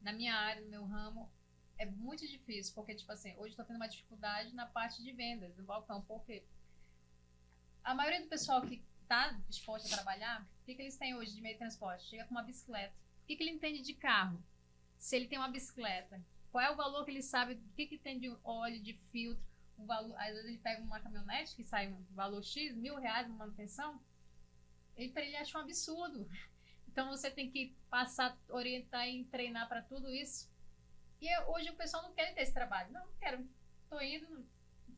[0.01, 1.31] na minha área, no meu ramo,
[1.79, 5.55] é muito difícil, porque, tipo assim, hoje estou tendo uma dificuldade na parte de vendas
[5.55, 6.45] do balcão, porque
[7.83, 11.35] a maioria do pessoal que está disposto a trabalhar, o que, que eles têm hoje
[11.35, 12.05] de meio de transporte?
[12.05, 12.95] Chega com uma bicicleta.
[13.23, 14.45] O que, que ele entende de carro?
[14.99, 17.97] Se ele tem uma bicicleta, qual é o valor que ele sabe, o que, que
[17.97, 19.43] tem de óleo, de filtro,
[19.79, 23.27] o valor, às vezes ele pega uma caminhonete que sai um valor X, mil reais
[23.27, 23.99] de manutenção,
[24.95, 26.29] ele, ele acha um absurdo.
[26.91, 30.51] Então você tem que passar, orientar e treinar para tudo isso.
[31.21, 32.91] E hoje o pessoal não quer ter esse trabalho.
[32.91, 33.49] Não, não quero.
[33.89, 34.45] Tô indo,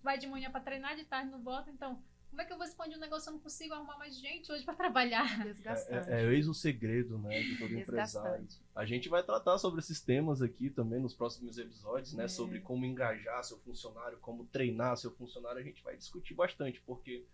[0.02, 1.68] vai de manhã para treinar, de tarde não volta.
[1.68, 3.28] Então, como é que eu vou expandir um negócio?
[3.28, 5.20] Eu não consigo arrumar mais gente hoje para trabalhar.
[5.90, 8.46] É, é, é, eis o segredo, né, de todo empresário.
[8.74, 12.28] A gente vai tratar sobre esses temas aqui também nos próximos episódios, né, é.
[12.28, 15.60] sobre como engajar seu funcionário, como treinar seu funcionário.
[15.60, 17.24] A gente vai discutir bastante, porque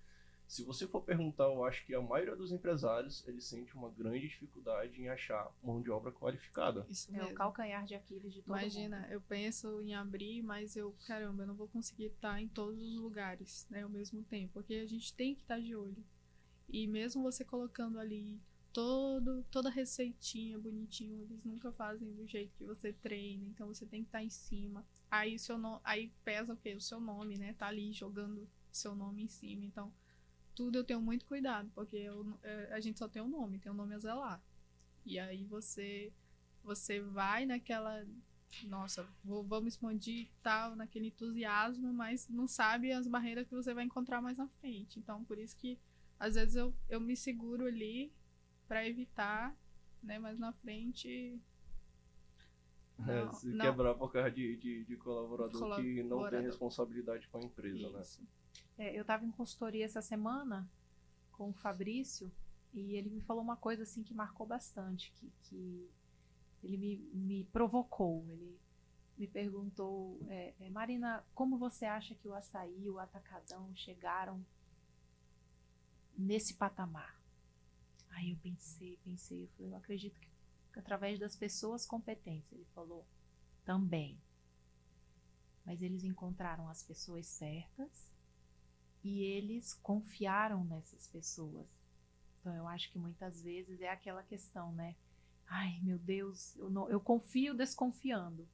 [0.46, 4.28] se você for perguntar, eu acho que a maioria dos empresários, eles sente uma grande
[4.28, 6.87] dificuldade em achar mão de obra qualificada.
[6.88, 7.28] Isso mesmo.
[7.28, 9.12] É o calcanhar de Aquiles de todo Imagina, mundo.
[9.12, 12.96] eu penso em abrir, mas eu, caramba, eu não vou conseguir estar em todos os
[12.96, 16.04] lugares, né, ao mesmo tempo, porque a gente tem que estar de olho.
[16.68, 18.40] E mesmo você colocando ali
[18.72, 24.02] todo, toda receitinha bonitinho, eles nunca fazem do jeito que você treina, então você tem
[24.02, 24.87] que estar em cima.
[25.11, 25.80] Aí seu no...
[25.82, 26.74] aí pesa o quê?
[26.74, 27.54] O seu nome, né?
[27.54, 29.92] Tá ali jogando seu nome em cima, então
[30.56, 33.70] tudo eu tenho muito cuidado, porque eu, é, a gente só tem um nome, tem
[33.70, 34.42] um nome a zelar.
[35.04, 36.12] E aí você
[36.64, 38.04] você vai naquela
[38.64, 43.84] nossa, vou, vamos expandir tal, naquele entusiasmo, mas não sabe as barreiras que você vai
[43.84, 44.98] encontrar mais na frente.
[44.98, 45.78] Então, por isso que
[46.18, 48.12] às vezes eu, eu me seguro ali
[48.66, 49.54] para evitar,
[50.02, 51.38] né, mais na frente
[53.06, 53.64] é, não, se não.
[53.66, 57.90] quebrar por causa de, de, de colaborador, colaborador, que não tem responsabilidade com a empresa,
[57.90, 58.00] né?
[58.00, 58.22] Isso.
[58.22, 58.28] né?
[58.78, 60.68] É, eu estava em consultoria essa semana
[61.32, 62.30] com o Fabrício
[62.74, 65.90] e ele me falou uma coisa assim que marcou bastante, que, que
[66.62, 68.24] ele me, me provocou.
[68.28, 68.58] Ele
[69.16, 74.44] me perguntou, é, é, Marina, como você acha que o açaí o atacadão chegaram
[76.16, 77.18] nesse patamar?
[78.10, 80.28] Aí eu pensei, pensei, eu falei, eu acredito que
[80.78, 82.52] através das pessoas competentes.
[82.52, 83.06] Ele falou,
[83.64, 84.20] também.
[85.64, 88.15] Mas eles encontraram as pessoas certas
[89.06, 91.66] e eles confiaram nessas pessoas.
[92.40, 94.96] Então eu acho que muitas vezes é aquela questão, né?
[95.48, 98.48] Ai, meu Deus, eu, não, eu confio desconfiando.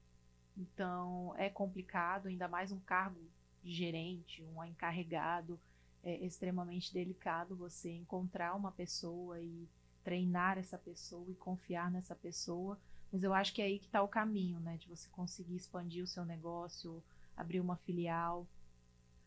[0.57, 3.21] Então é complicado, ainda mais um cargo
[3.63, 5.59] de gerente, um encarregado,
[6.03, 9.67] é extremamente delicado você encontrar uma pessoa e
[10.05, 12.79] treinar essa pessoa e confiar nessa pessoa.
[13.11, 14.77] Mas eu acho que é aí que está o caminho, né?
[14.77, 17.03] De você conseguir expandir o seu negócio,
[17.37, 18.47] abrir uma filial.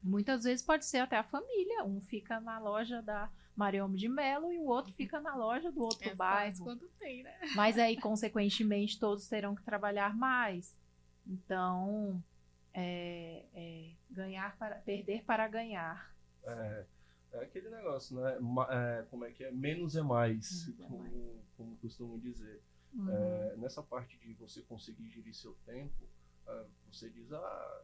[0.06, 1.84] Muitas vezes pode ser até a família.
[1.84, 5.82] Um fica na loja da Mariome de Melo e o outro fica na loja do
[5.82, 6.64] outro é bairro.
[6.64, 7.36] quando tem, né?
[7.56, 10.78] Mas aí, consequentemente, todos terão que trabalhar mais.
[11.26, 12.24] Então,
[12.72, 16.14] é, é, ganhar para perder para ganhar.
[16.44, 16.86] É,
[17.32, 18.38] é aquele negócio, né?
[18.70, 19.52] É, como é que é?
[19.52, 21.44] Menos é mais, Menos como, é mais.
[21.58, 22.62] como costumam dizer.
[22.94, 23.10] Uhum.
[23.10, 26.08] É, nessa parte de você conseguir gerir seu tempo,
[26.48, 27.82] é, você diz, ah,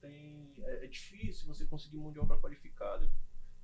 [0.00, 3.10] tem, é, é, difícil você conseguir mão de obra qualificada.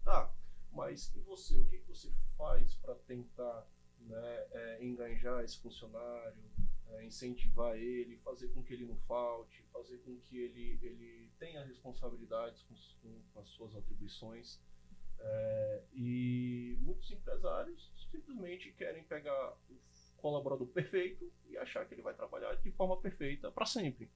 [0.05, 0.33] Tá,
[0.73, 1.57] mas e você?
[1.57, 3.67] O que, você faz para tentar
[4.01, 6.43] né, é, enganjar esse funcionário,
[6.89, 11.65] é, incentivar ele, fazer com que ele não falte, fazer com que ele, ele tenha
[11.65, 14.61] responsabilidades com, com, com as suas atribuições?
[15.19, 19.77] É, e muitos empresários simplesmente querem pegar o
[20.19, 24.11] colaborador perfeito e achar que ele vai trabalhar de forma perfeita para sempre.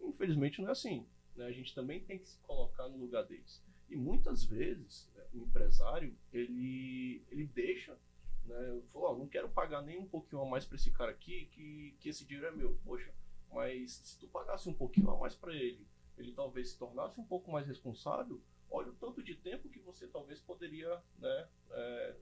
[0.00, 1.06] Infelizmente não é assim.
[1.38, 1.46] Né?
[1.46, 3.62] A gente também tem que se colocar no lugar deles.
[3.88, 7.96] E muitas vezes né, o empresário ele, ele deixa,
[8.44, 8.70] né?
[8.70, 11.46] Eu falo, oh, não quero pagar nem um pouquinho a mais para esse cara aqui,
[11.52, 12.76] que, que esse dinheiro é meu.
[12.84, 13.14] Poxa,
[13.52, 15.86] mas se tu pagasse um pouquinho a mais para ele,
[16.18, 18.42] ele talvez se tornasse um pouco mais responsável.
[18.68, 22.16] Olha o tanto de tempo que você talvez poderia né, é,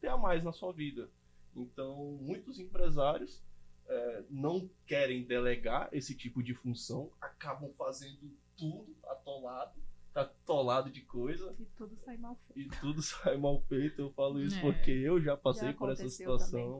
[0.00, 1.08] ter a mais na sua vida.
[1.54, 3.42] Então, muitos empresários
[3.90, 9.82] é, não querem delegar esse tipo de função, acabam fazendo tudo atolado,
[10.12, 11.54] tá atolado de coisa.
[11.58, 12.74] E tudo sai mal feito.
[12.74, 14.00] E tudo sai mal feito.
[14.00, 14.60] Eu falo isso é.
[14.60, 16.78] porque eu já passei já por essa situação.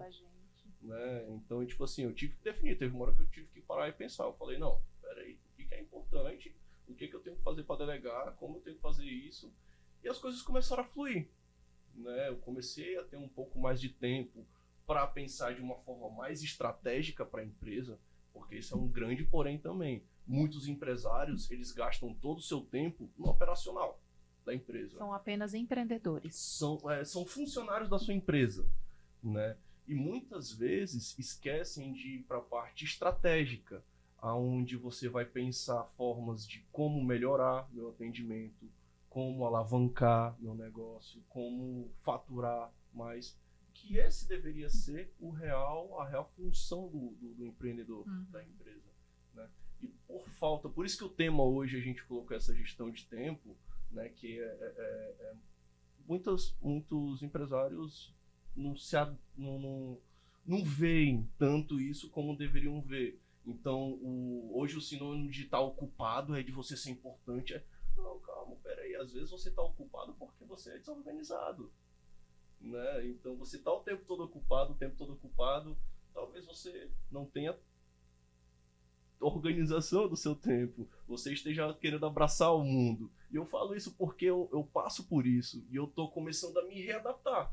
[0.81, 1.27] Né?
[1.31, 2.79] Então, tipo assim, eu tive que definir.
[2.79, 4.25] Teve uma hora que eu tive que parar e pensar.
[4.25, 6.57] Eu falei, não, peraí, o que, que é importante?
[6.87, 8.37] O que, que eu tenho que fazer para delegar?
[8.37, 9.53] Como eu tenho que fazer isso?
[10.03, 11.29] E as coisas começaram a fluir.
[11.95, 12.29] Né?
[12.29, 14.47] Eu comecei a ter um pouco mais de tempo
[14.91, 17.97] para pensar de uma forma mais estratégica para a empresa,
[18.33, 20.03] porque isso é um grande porém também.
[20.27, 24.01] Muitos empresários, eles gastam todo o seu tempo no operacional
[24.45, 24.99] da empresa.
[24.99, 26.35] São apenas empreendedores.
[26.35, 28.67] São, é, são funcionários da sua empresa,
[29.23, 29.57] né?
[29.87, 33.85] E muitas vezes esquecem de ir para a parte estratégica,
[34.19, 38.69] aonde você vai pensar formas de como melhorar meu atendimento,
[39.09, 43.39] como alavancar meu negócio, como faturar mais
[43.81, 48.27] que esse deveria ser o real, a real função do, do, do empreendedor, uhum.
[48.31, 48.91] da empresa.
[49.35, 49.49] Né?
[49.81, 53.07] E por falta, por isso que o tema hoje a gente colocou essa gestão de
[53.07, 53.57] tempo,
[53.91, 55.35] né, que é, é, é, é
[56.07, 58.15] muitos, muitos empresários
[58.55, 58.97] não, se,
[59.37, 59.99] não, não,
[60.47, 63.19] não veem tanto isso como deveriam ver.
[63.47, 67.55] Então, o, hoje o sinônimo de estar ocupado é de você ser importante.
[67.55, 67.65] É,
[67.97, 71.73] não, calma, peraí, às vezes você está ocupado porque você é desorganizado
[72.61, 73.07] né?
[73.07, 75.77] Então você está o tempo todo ocupado, o tempo todo ocupado,
[76.13, 77.57] talvez você não tenha
[79.21, 83.11] organização do seu tempo, você esteja querendo abraçar o mundo.
[83.31, 86.65] E eu falo isso porque eu, eu passo por isso e eu estou começando a
[86.65, 87.53] me readaptar,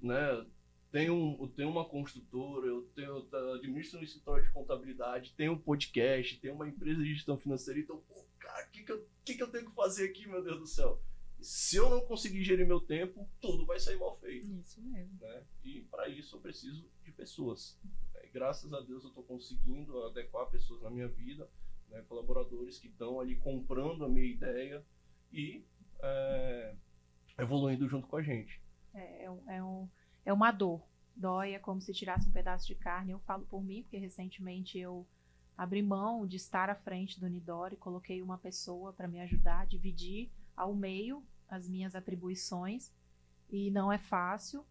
[0.00, 0.46] né?
[0.90, 5.58] Tenho, eu tenho uma construtora, eu tenho eu administro um escritório de contabilidade, tenho um
[5.58, 9.42] podcast, tenho uma empresa de gestão financeira, então, pô, cara, o que, que, que, que
[9.42, 11.00] eu tenho que fazer aqui, meu Deus do céu?
[11.42, 14.50] Se eu não conseguir gerir meu tempo, tudo vai sair mal feito.
[14.52, 15.18] Isso mesmo.
[15.20, 15.44] Né?
[15.64, 17.78] E para isso eu preciso de pessoas.
[18.14, 21.48] É, graças a Deus eu estou conseguindo adequar pessoas na minha vida,
[21.88, 22.02] né?
[22.08, 24.84] colaboradores que estão ali comprando a minha ideia
[25.32, 25.64] e
[26.00, 26.74] é,
[27.38, 28.60] evoluindo junto com a gente.
[28.94, 29.88] É, é, é, um,
[30.24, 30.82] é uma dor.
[31.14, 33.12] Dói, é como se tirasse um pedaço de carne.
[33.12, 35.06] Eu falo por mim, porque recentemente eu
[35.56, 39.64] abri mão de estar à frente do Nidori, coloquei uma pessoa para me ajudar a
[39.64, 41.22] dividir ao meio
[41.52, 42.90] as minhas atribuições
[43.50, 44.64] e não é fácil,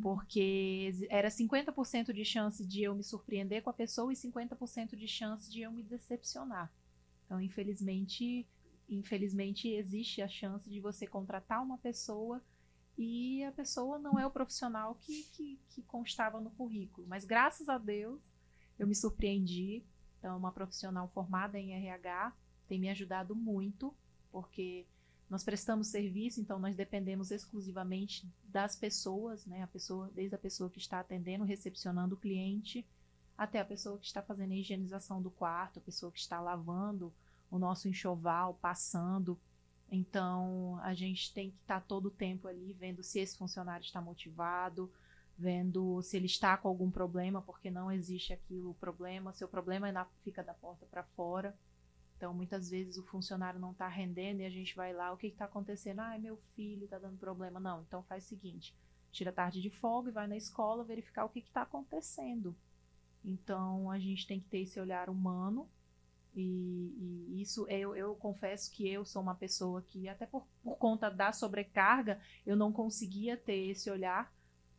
[0.00, 5.08] porque era 50% de chance de eu me surpreender com a pessoa e 50% de
[5.08, 6.70] chance de eu me decepcionar.
[7.24, 8.46] Então, infelizmente,
[8.86, 12.42] infelizmente existe a chance de você contratar uma pessoa
[12.98, 17.06] e a pessoa não é o profissional que, que, que constava no currículo.
[17.08, 18.20] Mas graças a Deus
[18.78, 19.82] eu me surpreendi.
[20.18, 22.34] Então, uma profissional formada em RH
[22.68, 23.94] tem me ajudado muito,
[24.30, 24.86] porque
[25.28, 29.62] nós prestamos serviço, então nós dependemos exclusivamente das pessoas, né?
[29.62, 32.86] A pessoa, desde a pessoa que está atendendo, recepcionando o cliente,
[33.36, 37.12] até a pessoa que está fazendo a higienização do quarto, a pessoa que está lavando
[37.50, 39.38] o nosso enxoval, passando.
[39.90, 44.00] Então, a gente tem que estar todo o tempo ali vendo se esse funcionário está
[44.00, 44.90] motivado,
[45.38, 49.32] vendo se ele está com algum problema, porque não existe aquilo, o problema.
[49.32, 51.54] Seu problema é na, fica da porta para fora.
[52.16, 55.26] Então, muitas vezes o funcionário não está rendendo e a gente vai lá, o que
[55.26, 56.00] está acontecendo?
[56.00, 57.60] Ah, meu filho está dando problema.
[57.60, 58.74] Não, então faz o seguinte:
[59.12, 62.56] tira tarde de folga e vai na escola verificar o que está acontecendo.
[63.22, 65.68] Então, a gente tem que ter esse olhar humano.
[66.34, 66.94] E,
[67.32, 71.10] e isso, eu, eu confesso que eu sou uma pessoa que, até por, por conta
[71.10, 74.32] da sobrecarga, eu não conseguia ter esse olhar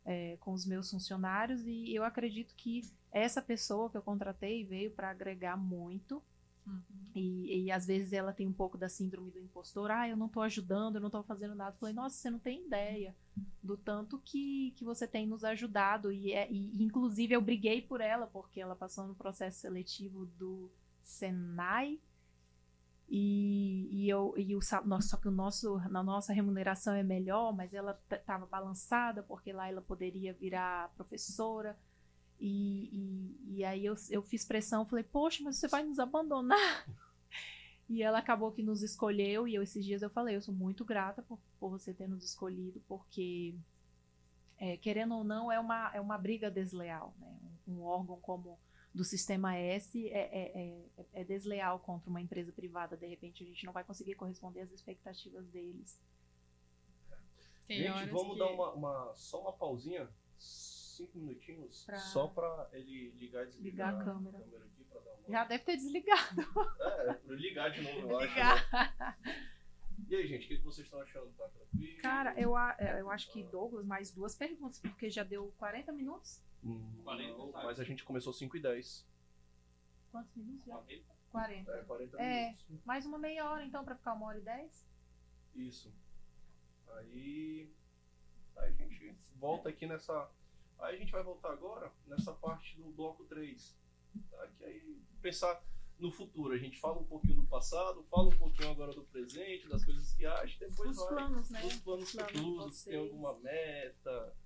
[0.04, 1.64] é, com os meus funcionários.
[1.66, 2.82] E eu acredito que
[3.12, 6.22] essa pessoa que eu contratei veio para agregar muito
[6.68, 6.82] Uhum.
[7.14, 9.90] E, e às vezes ela tem um pouco da síndrome do impostor.
[9.90, 11.74] Ah, eu não estou ajudando, eu não estou fazendo nada.
[11.74, 13.16] Eu falei, nossa, você não tem ideia
[13.62, 16.12] do tanto que, que você tem nos ajudado.
[16.12, 20.70] E, é, e inclusive eu briguei por ela, porque ela passou no processo seletivo do
[21.02, 21.98] Senai.
[23.10, 27.72] E, e, eu, e o só que o nosso, na nossa remuneração é melhor, mas
[27.72, 31.76] ela estava balançada, porque lá ela poderia virar professora.
[32.40, 36.86] E, e, e aí eu, eu fiz pressão, falei, poxa, mas você vai nos abandonar?
[37.90, 40.84] E ela acabou que nos escolheu, e eu esses dias eu falei, eu sou muito
[40.84, 43.54] grata por, por você ter nos escolhido, porque,
[44.58, 47.14] é, querendo ou não, é uma, é uma briga desleal.
[47.18, 47.34] Né?
[47.66, 48.58] Um, um órgão como
[48.94, 52.94] do Sistema S é, é, é, é desleal contra uma empresa privada.
[52.94, 55.98] De repente, a gente não vai conseguir corresponder às expectativas deles.
[57.66, 58.38] Tem gente, vamos que...
[58.38, 60.08] dar uma, uma, só uma pausinha,
[60.98, 61.98] cinco minutinhos, pra...
[61.98, 64.38] só para ele ligar e desligar ligar a câmera.
[64.38, 65.32] A câmera aqui, uma...
[65.32, 66.42] Já deve ter desligado.
[66.80, 68.54] É, para ligar de novo, eu ligar.
[68.56, 68.72] acho.
[68.72, 69.48] Né?
[70.08, 71.30] E aí, gente, o que vocês estão achando?
[71.36, 72.00] Tá tranquilo?
[72.00, 76.42] Cara, eu, é, eu acho que Douglas, mais duas perguntas, porque já deu 40 minutos.
[76.64, 79.06] Hum, 40, não, mas a gente começou 5 e 10.
[80.10, 80.82] Quantos minutos já?
[81.30, 81.70] 40.
[81.72, 82.84] É, 40 é, minutos.
[82.84, 84.88] Mais uma meia hora, então, para ficar uma hora e 10?
[85.56, 85.92] Isso.
[86.88, 87.70] Aí.
[88.56, 90.30] Aí a gente volta aqui nessa.
[90.80, 93.76] Aí a gente vai voltar agora nessa parte do bloco 3.
[94.30, 94.48] Tá?
[94.56, 95.62] Que aí pensar
[95.98, 96.54] no futuro.
[96.54, 100.12] A gente fala um pouquinho do passado, fala um pouquinho agora do presente, das coisas
[100.12, 101.08] que acha, depois Os vai.
[101.08, 101.64] Planos, né?
[101.64, 104.36] Os planos, planos futuros, tem alguma meta,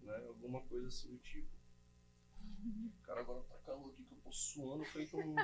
[0.00, 0.16] né?
[0.28, 1.48] Alguma coisa assim do tipo.
[3.02, 5.34] Cara, agora tá calor aqui que eu tô suando feito um.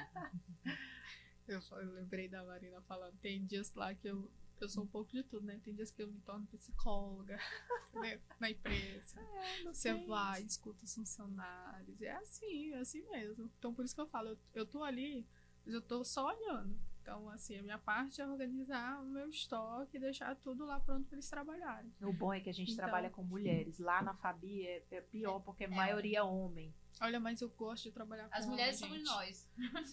[1.49, 4.31] eu, eu lembrei da Marina falando, tem dias lá que eu
[4.65, 5.61] eu sou um pouco de tudo, né?
[5.63, 7.37] Tem dias que eu me torno psicóloga
[7.95, 8.21] né?
[8.39, 9.21] na empresa.
[9.21, 12.01] É, Você vai, escuta os funcionários.
[12.01, 13.51] É assim, é assim mesmo.
[13.59, 15.27] Então, por isso que eu falo, eu, eu tô ali,
[15.65, 16.79] mas eu tô só olhando.
[17.03, 21.05] Então, assim, a minha parte é organizar o meu estoque e deixar tudo lá pronto
[21.09, 21.93] para eles trabalharem.
[22.01, 23.81] O bom é que a gente então, trabalha com mulheres.
[23.81, 25.71] Lá na Fabi é, é pior, porque a é.
[25.71, 26.73] maioria homem.
[27.01, 29.51] Olha, mas eu gosto de trabalhar com As mulheres somos nós.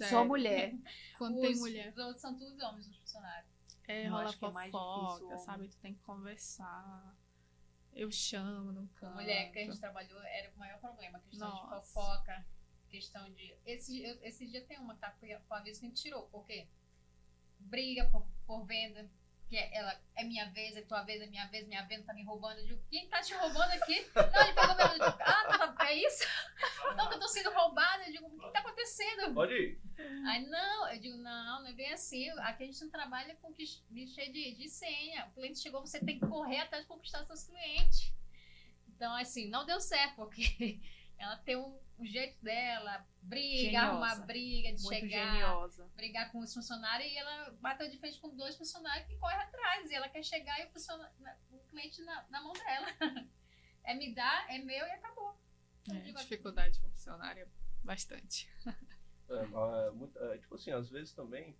[0.07, 0.75] Só mulher.
[1.17, 1.91] Quando os, tem mulher.
[1.91, 3.48] Os outros são todos homens, os funcionários.
[3.89, 5.67] É, rola é fofoca, é sabe?
[5.67, 7.17] Tu tem que conversar.
[7.91, 9.13] Eu chamo no canto.
[9.13, 11.19] A mulher que a gente trabalhou era o maior problema.
[11.21, 11.63] Questão Nossa.
[11.63, 12.45] de fofoca,
[12.87, 13.55] questão de...
[13.65, 15.11] Esse, esse dia tem uma que tá
[15.47, 16.27] com a vez que a gente tirou.
[16.27, 16.67] Por quê?
[17.57, 19.09] Briga por, por venda,
[19.49, 22.13] que é, ela é minha vez, é tua vez, é minha vez, minha vez, tá
[22.13, 22.59] me roubando.
[22.59, 24.05] Eu digo, quem tá te roubando aqui?
[24.15, 24.89] Não, ele pegou meu.
[24.89, 26.23] Digo, ah, tá, é isso?
[26.95, 28.03] Não, eu tô sendo roubada.
[28.05, 29.33] Eu digo, o que tá acontecendo?
[29.33, 29.81] Pode ir.
[30.27, 32.29] Aí, não, eu digo, não, não é bem assim.
[32.41, 35.25] Aqui a gente não trabalha com clichê de, de senha.
[35.25, 38.13] O cliente chegou, você tem que correr atrás de conquistar seus clientes.
[38.87, 40.79] Então, assim, não deu certo, porque
[41.19, 43.87] ela tem um, um jeito dela, briga, geniosa.
[43.87, 45.91] arrumar briga, de Muito chegar, geniosa.
[45.95, 49.91] brigar com os funcionários, e ela bateu de frente com dois funcionários que correm atrás,
[49.91, 52.87] e ela quer chegar e o, o cliente na, na, mão dela.
[53.81, 55.35] É me dar, é meu e acabou.
[55.89, 57.49] É, dificuldade com funcionário
[57.81, 58.47] bastante.
[59.29, 61.57] É, é, é, tipo assim, às vezes também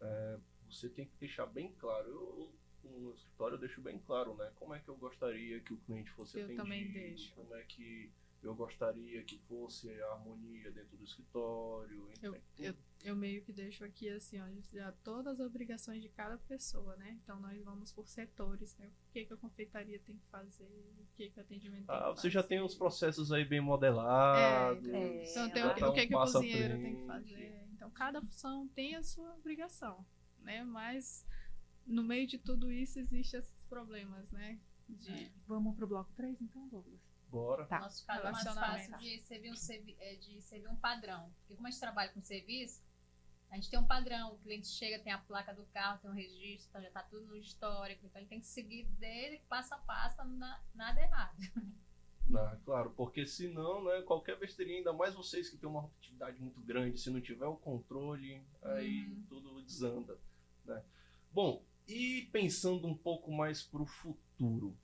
[0.00, 0.38] é,
[0.70, 2.08] você tem que deixar bem claro.
[2.08, 4.50] Eu, no escritório eu deixo bem claro, né?
[4.54, 6.62] Como é que eu gostaria que o cliente fosse eu atendido.
[6.62, 7.34] Eu também deixo.
[7.34, 8.10] Como é que
[8.42, 12.08] eu gostaria que fosse a harmonia dentro do escritório.
[12.22, 16.38] Eu, eu, eu, meio que deixo aqui assim, ó, já todas as obrigações de cada
[16.38, 17.18] pessoa, né?
[17.22, 18.86] Então nós vamos por setores, né?
[19.08, 20.64] O que, que a confeitaria tem que fazer,
[20.98, 23.60] o que, que o atendimento ah, tem que você já tem os processos aí bem
[23.60, 24.86] modelados.
[24.86, 27.68] É, é, então tem o que, o que, que o cozinheiro tem que fazer.
[27.74, 30.06] Então cada função tem a sua obrigação,
[30.40, 30.62] né?
[30.62, 31.26] Mas
[31.84, 34.60] no meio de tudo isso existem esses problemas, né?
[34.88, 35.10] De...
[35.10, 35.30] É.
[35.46, 37.07] Vamos pro bloco 3 então, Douglas?
[37.30, 37.66] Bora.
[37.66, 37.80] Tá.
[37.80, 41.30] Nosso caso é mais fácil de servir, um, é, de servir um padrão.
[41.40, 42.82] Porque como a gente trabalha com serviço,
[43.50, 44.34] a gente tem um padrão.
[44.34, 47.26] O cliente chega, tem a placa do carro, tem um registro, então já está tudo
[47.26, 48.06] no histórico.
[48.06, 51.36] Então ele tem que seguir dele passo a passo dar nada errado.
[52.28, 56.60] Não, claro, porque senão, né, qualquer besteirinha, ainda mais vocês que têm uma atividade muito
[56.60, 59.24] grande, se não tiver o controle, aí uhum.
[59.30, 60.18] tudo desanda.
[60.66, 60.84] Né?
[61.32, 64.76] Bom, e pensando um pouco mais para o futuro,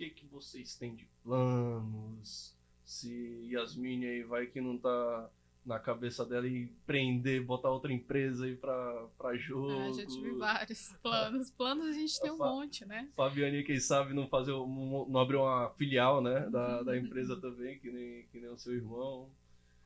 [0.00, 2.56] que, que vocês têm de planos?
[2.84, 5.30] Se Yasmin aí vai que não tá
[5.64, 9.70] na cabeça dela e prender, botar outra empresa aí pra, pra jogo.
[9.78, 11.50] Ah, já tive vários planos.
[11.50, 13.10] Planos a gente tem um monte, né?
[13.14, 16.48] Fabiane, quem sabe, não fazer não abrir uma filial, né?
[16.48, 19.30] Da, da empresa também, que nem, que nem o seu irmão.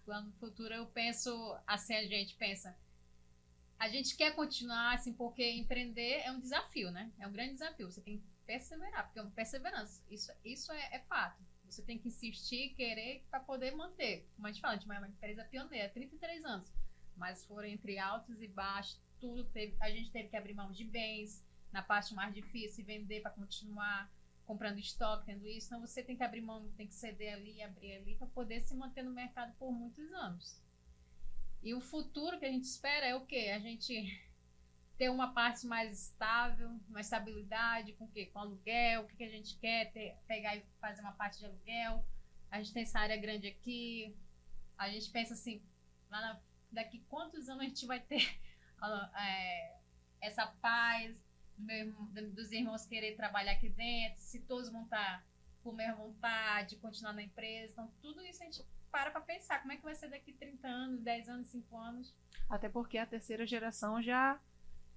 [0.07, 1.31] Plano futuro, eu penso
[1.67, 2.75] assim, a gente pensa.
[3.77, 7.11] A gente quer continuar, assim, porque empreender é um desafio, né?
[7.19, 7.91] É um grande desafio.
[7.91, 10.03] Você tem perseverar, porque é uma perseverança.
[10.11, 11.43] Isso, isso é, é fato.
[11.65, 14.29] Você tem que insistir, querer para poder manter.
[14.37, 16.73] Como a gente fala, a gente é uma empresa pioneira, 33 anos.
[17.17, 20.85] Mas foram entre altos e baixos, tudo teve, a gente teve que abrir mão de
[20.85, 24.11] bens, na parte mais difícil, vender para continuar
[24.45, 25.67] comprando estoque, tendo isso.
[25.67, 28.75] Então você tem que abrir mão, tem que ceder ali, abrir ali, para poder se
[28.75, 30.61] manter no mercado por muitos anos.
[31.63, 33.51] E o futuro que a gente espera é o quê?
[33.55, 33.95] A gente
[34.97, 38.27] ter uma parte mais estável, uma estabilidade, com o quê?
[38.27, 41.47] Com aluguel, o que, que a gente quer, ter, pegar e fazer uma parte de
[41.47, 42.05] aluguel.
[42.51, 44.17] A gente tem essa área grande aqui.
[44.79, 45.63] A gente pensa assim,
[46.11, 46.41] lá na,
[46.71, 48.23] daqui quantos anos a gente vai ter
[49.19, 49.77] é,
[50.21, 51.17] essa paz
[51.57, 55.25] do dos irmãos querer trabalhar aqui dentro, se todos vão estar
[55.63, 57.73] com a mesma vontade, continuar na empresa.
[57.73, 59.61] Então, tudo isso a gente para para pensar.
[59.61, 62.15] Como é que vai ser daqui 30 anos, 10 anos, 5 anos?
[62.49, 64.41] Até porque a terceira geração já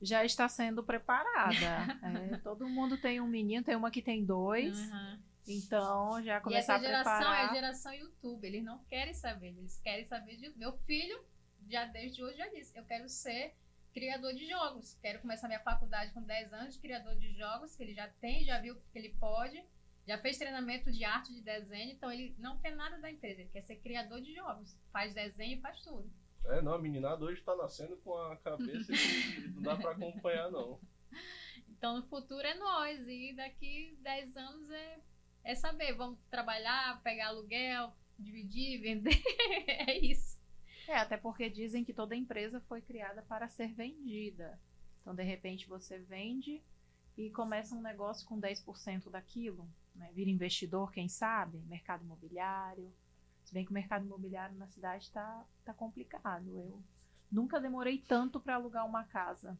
[0.01, 1.99] já está sendo preparada.
[2.33, 4.77] É, todo mundo tem um menino, tem uma que tem dois.
[4.91, 5.19] Uhum.
[5.47, 7.39] Então já começar essa a geração preparar.
[7.39, 8.45] é a geração YouTube.
[8.45, 10.49] Eles não querem saber, eles querem saber de.
[10.57, 11.23] Meu filho,
[11.69, 13.55] já desde hoje, já disse: eu quero ser
[13.93, 14.97] criador de jogos.
[15.01, 18.43] Quero começar minha faculdade com 10 anos de criador de jogos, que ele já tem,
[18.43, 19.63] já viu que ele pode,
[20.05, 23.49] já fez treinamento de arte de desenho, então ele não quer nada da empresa, ele
[23.49, 24.77] quer ser criador de jogos.
[24.91, 26.11] Faz desenho e faz tudo.
[26.47, 30.49] É, não, a meninada hoje tá nascendo com a cabeça que não dá pra acompanhar,
[30.49, 30.79] não.
[31.69, 34.99] Então no futuro é nós, e daqui 10 anos é,
[35.43, 39.21] é saber, vamos trabalhar, pegar aluguel, dividir, vender.
[39.67, 40.37] é isso.
[40.87, 44.59] É, até porque dizem que toda empresa foi criada para ser vendida.
[45.01, 46.63] Então, de repente, você vende
[47.17, 49.67] e começa um negócio com 10% daquilo.
[49.93, 50.09] Né?
[50.13, 51.57] Vira investidor, quem sabe?
[51.67, 52.93] Mercado imobiliário.
[53.47, 56.49] Se bem que o mercado imobiliário na cidade está tá complicado.
[56.49, 56.83] Eu
[57.31, 59.57] nunca demorei tanto para alugar uma casa.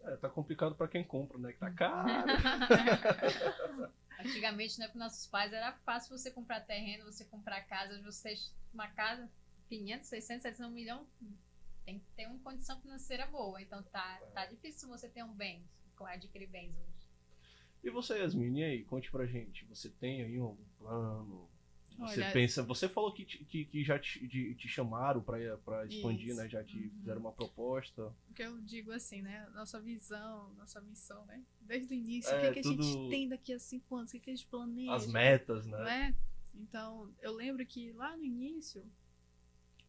[0.00, 1.52] É, tá complicado pra quem compra, né?
[1.52, 2.08] Que tá caro.
[4.18, 8.34] Antigamente, né, com nossos pais, era fácil você comprar terreno, você comprar casa, você
[8.72, 9.30] uma casa,
[9.68, 11.06] 500, 600, 700, 1 milhão,
[11.84, 13.60] tem que ter uma condição financeira boa.
[13.60, 15.62] Então tá, tá difícil você ter um bem,
[16.00, 17.06] adquirir bens hoje.
[17.84, 18.84] E você, Yasmin, e aí?
[18.84, 19.66] Conte pra gente.
[19.66, 21.50] Você tem aí algum plano?
[21.98, 22.62] Você Olha- pensa.
[22.62, 25.38] Você falou que, que, que já te, de- te chamaram pra
[25.86, 26.36] expandir, Isso.
[26.40, 26.48] né?
[26.48, 26.90] Já te Uhum.
[27.00, 28.14] fizeram uma proposta.
[28.30, 29.48] O que eu digo assim, né?
[29.52, 31.44] Nossa visão, nossa missão, né?
[31.60, 34.10] Desde o início, É, o que, que a tudo- gente tem daqui a cinco anos,
[34.10, 34.94] o que, que a gente planeja.
[34.94, 35.76] As metas, né?
[35.78, 36.14] não é?
[36.54, 38.84] Então, eu lembro que lá no início,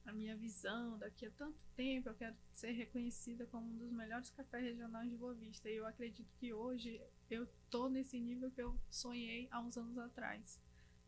[0.05, 4.29] a minha visão, daqui a tanto tempo, eu quero ser reconhecida como um dos melhores
[4.31, 5.69] cafés regionais de Boa Vista.
[5.69, 6.99] E eu acredito que hoje
[7.29, 10.59] eu tô nesse nível que eu sonhei há uns anos atrás,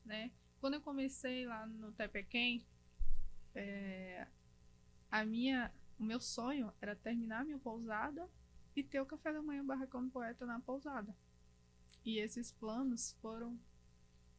[0.06, 0.32] né?
[0.62, 2.64] Quando eu comecei lá no Tepequém,
[3.56, 4.28] é,
[5.10, 8.30] a minha, o meu sonho era terminar a minha pousada
[8.76, 11.16] e ter o café da manhã barracão do poeta na pousada.
[12.06, 13.60] E esses planos foram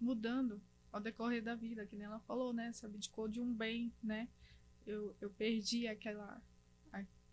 [0.01, 0.63] mudando
[0.93, 2.73] ao decorrer da vida, que nem ela falou, né?
[2.73, 4.29] Se abdicou de um bem, né?
[4.87, 6.41] Eu, eu perdi aquela.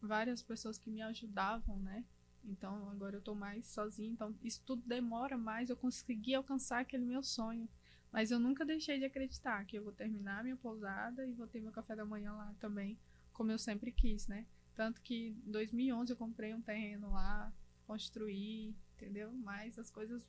[0.01, 2.03] várias pessoas que me ajudavam, né?
[2.43, 4.09] Então agora eu tô mais sozinha.
[4.09, 5.69] Então isso tudo demora mais.
[5.69, 7.69] Eu consegui alcançar aquele meu sonho.
[8.11, 11.61] Mas eu nunca deixei de acreditar que eu vou terminar minha pousada e vou ter
[11.61, 12.97] meu café da manhã lá também,
[13.31, 14.45] como eu sempre quis, né?
[14.75, 17.53] Tanto que em 2011 eu comprei um terreno lá,
[17.85, 19.31] construí, entendeu?
[19.33, 20.25] Mas as coisas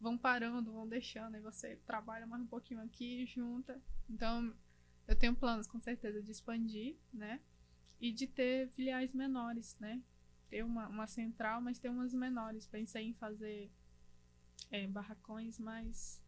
[0.00, 3.80] vão parando, vão deixando, aí você trabalha mais um pouquinho aqui, junta.
[4.10, 4.54] Então,
[5.06, 7.40] eu tenho planos com certeza de expandir, né?
[8.00, 10.02] E de ter filiais menores, né?
[10.48, 12.66] Ter uma, uma central, mas ter umas menores.
[12.66, 13.70] Pensei em fazer
[14.70, 16.21] é, barracões mais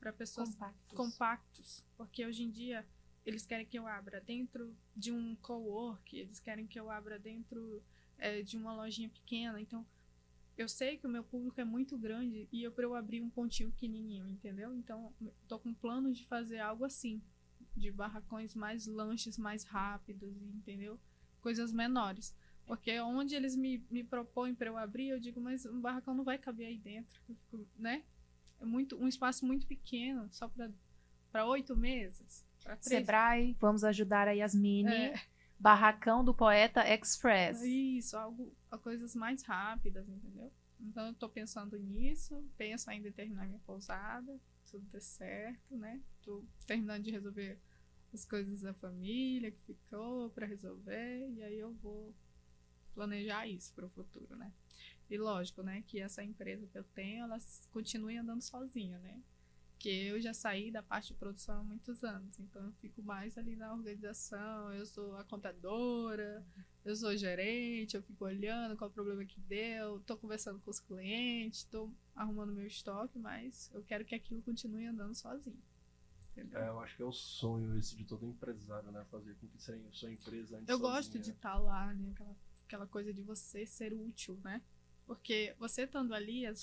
[0.00, 0.96] para pessoas Compactos.
[0.96, 2.86] compactos, porque hoje em dia
[3.24, 7.82] eles querem que eu abra dentro de um co-work, eles querem que eu abra dentro
[8.18, 9.86] é, de uma lojinha pequena, então
[10.56, 13.30] eu sei que o meu público é muito grande e eu para eu abrir um
[13.30, 14.74] pontinho pequenininho, entendeu?
[14.74, 15.12] Então
[15.46, 17.22] tô com planos de fazer algo assim,
[17.76, 20.98] de barracões mais lanches mais rápidos, entendeu?
[21.40, 22.34] Coisas menores.
[22.66, 26.24] Porque onde eles me, me propõem para eu abrir, eu digo, mas um barracão não
[26.24, 27.20] vai caber aí dentro,
[27.76, 28.04] né?
[28.60, 30.50] É muito, um espaço muito pequeno, só
[31.32, 32.44] para oito três.
[32.80, 34.92] Sebrae, vamos ajudar a Yasmine.
[34.92, 35.20] É.
[35.58, 37.62] Barracão do Poeta Express.
[37.62, 38.50] Isso, algo,
[38.82, 40.50] coisas mais rápidas, entendeu?
[40.80, 44.40] Então eu tô pensando nisso, penso ainda em terminar minha pousada,
[44.70, 46.00] tudo der certo, né?
[46.22, 47.60] Tô terminando de resolver
[48.12, 52.14] as coisas da família que ficou para resolver, e aí eu vou
[52.94, 54.50] planejar isso para o futuro, né?
[55.10, 57.38] E lógico, né, que essa empresa que eu tenho, ela
[57.72, 59.20] continue andando sozinha, né?
[59.72, 63.36] Porque eu já saí da parte de produção há muitos anos, então eu fico mais
[63.38, 66.44] ali na organização, eu sou a contadora,
[66.84, 70.78] eu sou gerente, eu fico olhando qual o problema que deu, tô conversando com os
[70.80, 75.62] clientes, tô arrumando meu estoque, mas eu quero que aquilo continue andando sozinho.
[76.52, 79.04] É, eu acho que é o sonho esse de todo empresário, né?
[79.10, 80.78] Fazer com que seja sua empresa Eu sozinha.
[80.78, 82.10] gosto de estar lá, né?
[82.12, 82.36] Aquela,
[82.66, 84.62] aquela coisa de você ser útil, né?
[85.10, 86.54] Porque você estando ali, é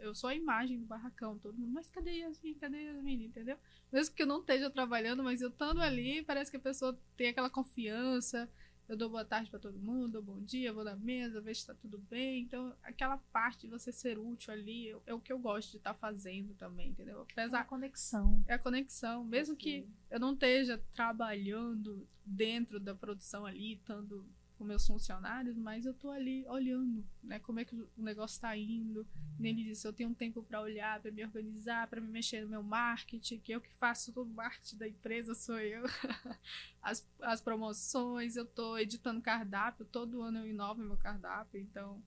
[0.00, 2.54] eu sou a imagem do barracão, todo mundo, mas cadê Yasmin?
[2.54, 3.24] Cadê Yasmin?
[3.24, 3.58] Entendeu?
[3.92, 7.28] Mesmo que eu não esteja trabalhando, mas eu estando ali, parece que a pessoa tem
[7.28, 8.48] aquela confiança.
[8.88, 11.66] Eu dou boa tarde para todo mundo, dou bom dia, vou na mesa, vejo se
[11.66, 12.40] tá tudo bem.
[12.40, 15.76] Então, aquela parte de você ser útil ali é, é o que eu gosto de
[15.76, 17.20] estar fazendo também, entendeu?
[17.20, 18.42] A Apesar conexão.
[18.48, 24.26] é a conexão, mesmo que eu não esteja trabalhando dentro da produção ali, estando
[24.62, 28.56] com meus funcionários, mas eu tô ali olhando, né, como é que o negócio está
[28.56, 29.04] indo.
[29.36, 32.48] Nele disse, eu tenho um tempo para olhar, para me organizar, para me mexer no
[32.48, 35.82] meu marketing, que eu que faço todo o marketing da empresa sou eu.
[36.80, 42.00] as, as promoções, eu tô editando cardápio, todo ano eu inovo meu cardápio, então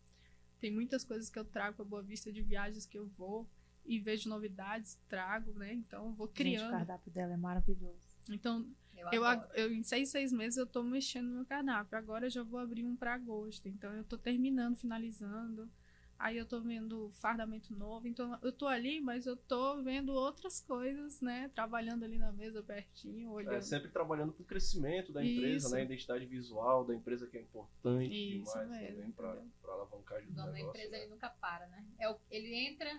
[0.61, 3.45] tem muitas coisas que eu trago para Boa Vista de viagens que eu vou
[3.85, 5.73] e vejo novidades, trago, né?
[5.73, 6.61] Então eu vou criando.
[6.61, 7.99] Gente, o cardápio dela é maravilhoso.
[8.29, 8.65] Então,
[8.97, 11.97] eu, eu, eu, em seis, seis meses eu tô mexendo no meu cardápio.
[11.97, 13.67] Agora eu já vou abrir um para agosto.
[13.67, 15.69] Então eu tô terminando, finalizando.
[16.17, 18.07] Aí eu tô vendo fardamento novo.
[18.07, 21.51] Então eu tô ali, mas eu tô vendo outras coisas, né?
[21.53, 23.55] Trabalhando ali na mesa pertinho, olhando.
[23.55, 25.75] É, sempre trabalhando pro crescimento da empresa, Isso.
[25.75, 25.81] né?
[25.81, 30.29] A identidade visual da empresa que é importante Isso demais mesmo, também pra, pra alavancagem
[30.29, 30.53] do negócio.
[30.53, 30.97] da empresa né?
[31.01, 31.85] ele nunca para, né?
[31.99, 32.89] É o, ele entra,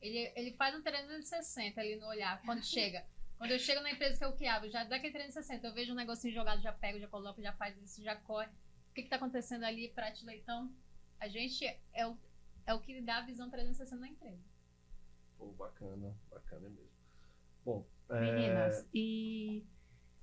[0.00, 2.40] ele, ele faz um 360 ali no olhar.
[2.42, 3.04] Quando chega.
[3.42, 5.96] Quando eu chego na empresa que eu criava, já dá aquele 360, eu vejo um
[5.96, 8.46] negocinho jogado, já pego, já coloco, já faz isso, já corre.
[8.46, 10.72] O que, que tá acontecendo ali, Prate Leitão?
[11.18, 12.16] A gente é o,
[12.64, 14.44] é o que dá a visão 360 na empresa.
[15.36, 16.92] Pô, bacana, bacana mesmo.
[17.64, 18.86] Bom, Meninas, é...
[18.94, 19.66] e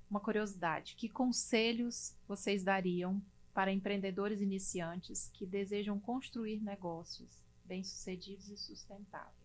[0.08, 8.56] uma curiosidade: que conselhos vocês dariam para empreendedores iniciantes que desejam construir negócios bem-sucedidos e
[8.56, 9.39] sustentáveis?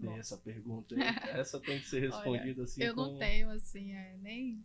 [0.00, 1.00] Tem essa pergunta aí.
[1.38, 2.82] Essa tem que ser respondida Olha, assim.
[2.82, 3.02] Eu com...
[3.02, 4.64] não tenho, assim, é, nem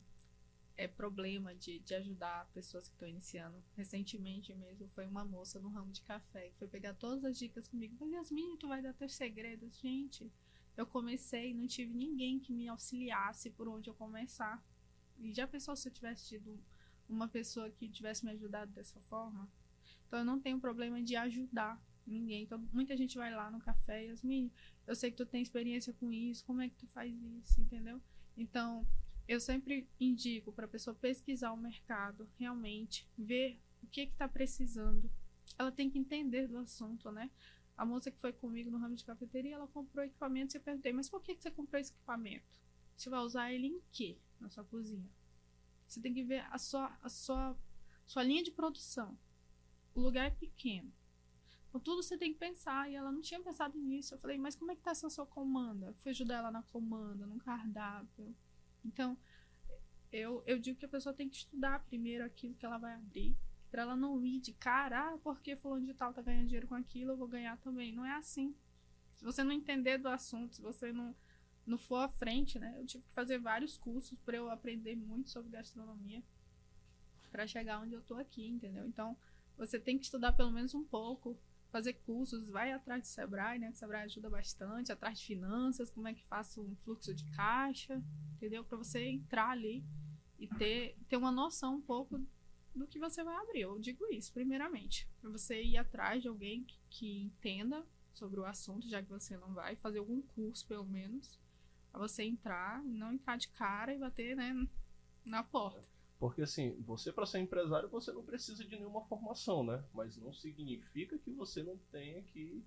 [0.78, 3.62] é problema de, de ajudar pessoas que estão iniciando.
[3.76, 7.68] Recentemente mesmo foi uma moça no ramo de café que foi pegar todas as dicas
[7.68, 7.96] comigo.
[8.00, 9.80] Mas Yasmin, tu vai dar teus segredos.
[9.80, 10.32] Gente,
[10.76, 14.64] eu comecei não tive ninguém que me auxiliasse por onde eu começar.
[15.18, 16.60] E já pensou se eu tivesse tido
[17.10, 19.50] uma pessoa que tivesse me ajudado dessa forma?
[20.08, 22.44] Então eu não tenho problema de ajudar ninguém.
[22.44, 24.52] Então, muita gente vai lá no café, Yasmin,
[24.86, 28.02] eu sei que tu tem experiência com isso, como é que tu faz isso, entendeu?
[28.36, 28.88] Então,
[29.28, 35.12] eu sempre indico para a pessoa pesquisar o mercado, realmente, ver o que está precisando.
[35.58, 37.30] Ela tem que entender do assunto, né?
[37.76, 40.94] A moça que foi comigo no ramo de cafeteria, ela comprou equipamentos e eu perguntei,
[40.94, 42.46] mas por que, que você comprou esse equipamento?
[42.96, 45.08] Você vai usar ele em quê na sua cozinha?
[45.88, 47.56] Você tem que ver a sua, a sua,
[48.06, 49.18] sua linha de produção.
[49.94, 50.92] O lugar é pequeno.
[51.80, 52.90] Tudo você tem que pensar.
[52.90, 54.14] E ela não tinha pensado nisso.
[54.14, 55.88] Eu falei, mas como é que tá essa sua comanda?
[55.88, 58.36] Eu fui ajudar ela na comanda, no cardápio.
[58.84, 59.18] Então,
[60.12, 63.36] eu, eu digo que a pessoa tem que estudar primeiro aquilo que ela vai abrir.
[63.70, 66.76] Pra ela não ir de cara, ah, porque fulano de tal tá ganhando dinheiro com
[66.76, 67.94] aquilo, eu vou ganhar também.
[67.94, 68.56] Não é assim.
[69.18, 71.14] Se você não entender do assunto, se você não,
[71.66, 72.76] não for à frente, né?
[72.78, 76.24] Eu tive que fazer vários cursos para eu aprender muito sobre gastronomia
[77.32, 78.86] para chegar onde eu tô aqui, entendeu?
[78.88, 79.18] Então,
[79.58, 81.38] você tem que estudar pelo menos um pouco,
[81.78, 83.70] fazer cursos, vai atrás do Sebrae, né?
[83.70, 88.04] O Sebrae ajuda bastante, atrás de finanças, como é que faço um fluxo de caixa,
[88.34, 88.64] entendeu?
[88.64, 89.86] Para você entrar ali
[90.40, 92.20] e ter, ter uma noção um pouco
[92.74, 93.62] do que você vai abrir.
[93.62, 95.08] Eu digo isso, primeiramente.
[95.22, 99.38] Para você ir atrás de alguém que, que, entenda sobre o assunto, já que você
[99.38, 101.40] não vai, fazer algum curso, pelo menos,
[101.92, 104.68] para você entrar, não entrar de cara e bater, né,
[105.24, 105.88] na porta.
[106.20, 109.84] Porque assim, você para ser empresário, você não precisa de nenhuma formação, né?
[109.94, 112.64] Mas não significa que você não tenha que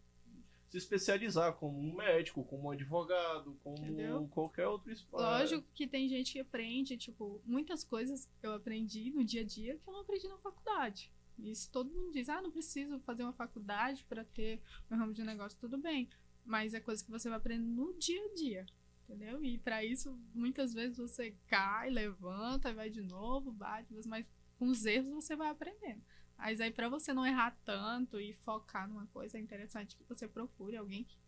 [0.69, 4.29] se especializar como um médico, como um advogado, como Entendeu?
[4.29, 5.25] qualquer outro espaço.
[5.25, 9.77] Lógico que tem gente que aprende, tipo, muitas coisas eu aprendi no dia a dia
[9.77, 11.13] que eu não aprendi na faculdade.
[11.37, 15.25] Isso todo mundo diz, ah, não preciso fazer uma faculdade para ter meu ramo de
[15.25, 16.09] negócio, tudo bem.
[16.45, 18.67] Mas é coisa que você vai aprender no dia a dia
[19.11, 19.45] entendeu?
[19.45, 24.25] E para isso, muitas vezes você cai, levanta, vai de novo, bate, mas
[24.57, 26.03] com os erros você vai aprendendo.
[26.39, 30.29] Mas aí para você não errar tanto e focar numa coisa, é interessante que você
[30.29, 31.19] procure alguém que,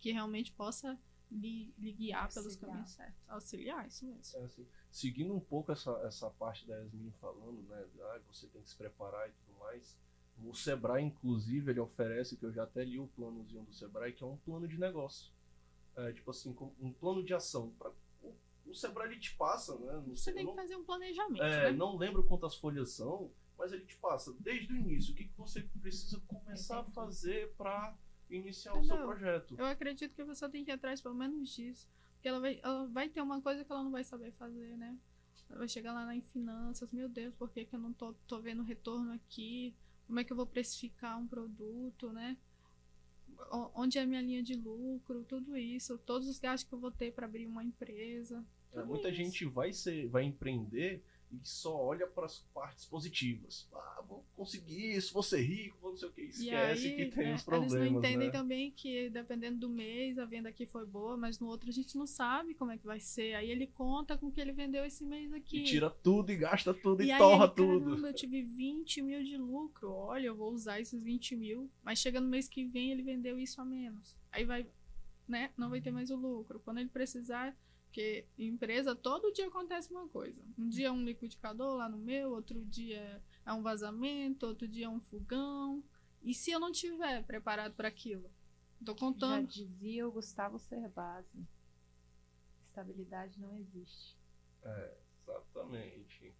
[0.00, 0.98] que realmente possa
[1.30, 2.32] lhe, lhe guiar Auxiliar.
[2.32, 3.28] pelos caminhos certos.
[3.28, 4.40] Auxiliar, isso mesmo.
[4.40, 7.86] É assim, seguindo um pouco essa, essa parte da Yasmin falando, né?
[8.00, 9.96] Ah, você tem que se preparar e tudo mais.
[10.42, 14.22] O Sebrae, inclusive, ele oferece, que eu já até li o planozinho do Sebrae, que
[14.22, 15.32] é um plano de negócio
[15.98, 17.70] é, tipo assim, um plano de ação.
[17.78, 17.90] Pra,
[18.22, 18.32] o,
[18.66, 19.92] o Sebrae ele te passa, né?
[20.06, 21.42] Não Você tem que fazer um planejamento.
[21.42, 21.72] É, né?
[21.72, 25.12] Não lembro quantas folhas são, mas ele te passa desde o início.
[25.12, 27.96] O que, que você precisa começar a fazer para
[28.30, 29.56] iniciar o seu projeto.
[29.58, 31.88] Eu acredito que a pessoa tem que ir atrás pelo menos disso.
[32.14, 34.96] Porque ela vai, ela vai ter uma coisa que ela não vai saber fazer, né?
[35.48, 38.40] Ela vai chegar lá em finanças, meu Deus, por que, que eu não tô, tô
[38.40, 39.74] vendo retorno aqui?
[40.06, 42.36] Como é que eu vou precificar um produto, né?
[43.74, 46.90] Onde é a minha linha de lucro, tudo isso, todos os gastos que eu vou
[46.90, 48.44] ter para abrir uma empresa.
[48.74, 49.16] É, muita isso.
[49.16, 53.68] gente vai ser, vai empreender e só olha para as partes positivas.
[53.72, 56.22] Ah, vou conseguir isso, vou ser rico, vou não sei o que.
[56.22, 57.74] Esquece aí, que tem é, os problemas.
[57.74, 58.32] Eles não entendem né?
[58.32, 61.96] também que, dependendo do mês, a venda aqui foi boa, mas no outro a gente
[61.96, 63.34] não sabe como é que vai ser.
[63.34, 65.58] Aí ele conta com o que ele vendeu esse mês aqui.
[65.58, 68.06] E tira tudo e gasta tudo e, aí torra ele, tudo.
[68.06, 69.90] Eu tive 20 mil de lucro.
[69.92, 71.70] Olha, eu vou usar esses 20 mil.
[71.82, 74.16] Mas chega no mês que vem, ele vendeu isso a menos.
[74.32, 74.66] Aí vai,
[75.26, 75.50] né?
[75.56, 76.60] Não vai ter mais o lucro.
[76.64, 77.54] Quando ele precisar,
[77.98, 80.40] porque em empresa todo dia acontece uma coisa.
[80.56, 84.86] Um dia é um liquidificador lá no meu, outro dia é um vazamento, outro dia
[84.86, 85.82] é um fogão.
[86.22, 88.30] E se eu não tiver preparado para aquilo?
[88.84, 89.48] Tô Já contando.
[89.48, 91.44] dizia o Gustavo Cerbasi.
[92.68, 94.16] Estabilidade não existe.
[95.24, 96.32] Exatamente.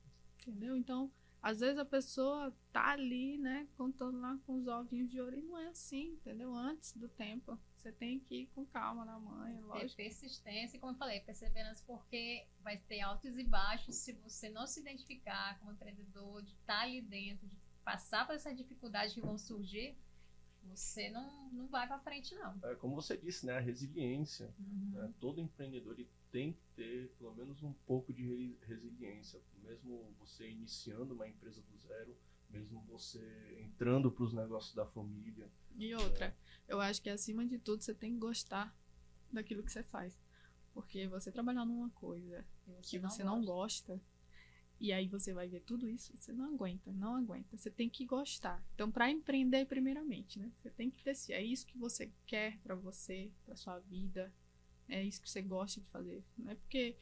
[0.43, 0.77] Entendeu?
[0.77, 1.11] Então,
[1.43, 5.43] às vezes a pessoa tá ali, né, contando lá com os ovinhos de ouro e
[5.43, 6.55] não é assim, entendeu?
[6.55, 7.59] Antes do tempo.
[7.77, 9.97] Você tem que ir com calma na mãe, Ter lógico.
[9.97, 14.67] persistência, e como eu falei, perseverança, porque vai ter altos e baixos se você não
[14.67, 19.39] se identificar como empreendedor, de estar ali dentro, de passar por essas dificuldades que vão
[19.39, 19.97] surgir,
[20.69, 22.59] você não, não vai para frente, não.
[22.63, 23.57] É, como você disse, né?
[23.57, 24.53] A resiliência.
[24.59, 24.91] Uhum.
[24.93, 25.13] né?
[25.21, 29.41] Todo empreendedor ele tem que ter pelo menos um pouco de re- resiliência.
[29.63, 32.17] Mesmo você iniciando uma empresa do zero,
[32.51, 35.51] mesmo você entrando para os negócios da família.
[35.77, 38.75] E outra, eu acho que acima de tudo você tem que gostar
[39.33, 40.19] daquilo que você faz.
[40.75, 44.01] Porque você trabalhar numa coisa E que você não gosta,
[44.81, 47.57] e aí você vai ver tudo isso, você não aguenta, não aguenta.
[47.57, 48.63] Você tem que gostar.
[48.75, 50.51] Então, para empreender, primeiramente, né?
[50.61, 51.33] Você tem que decidir.
[51.35, 54.33] É isso que você quer para você, para sua vida.
[54.89, 56.23] É isso que você gosta de fazer.
[56.37, 56.97] Não é porque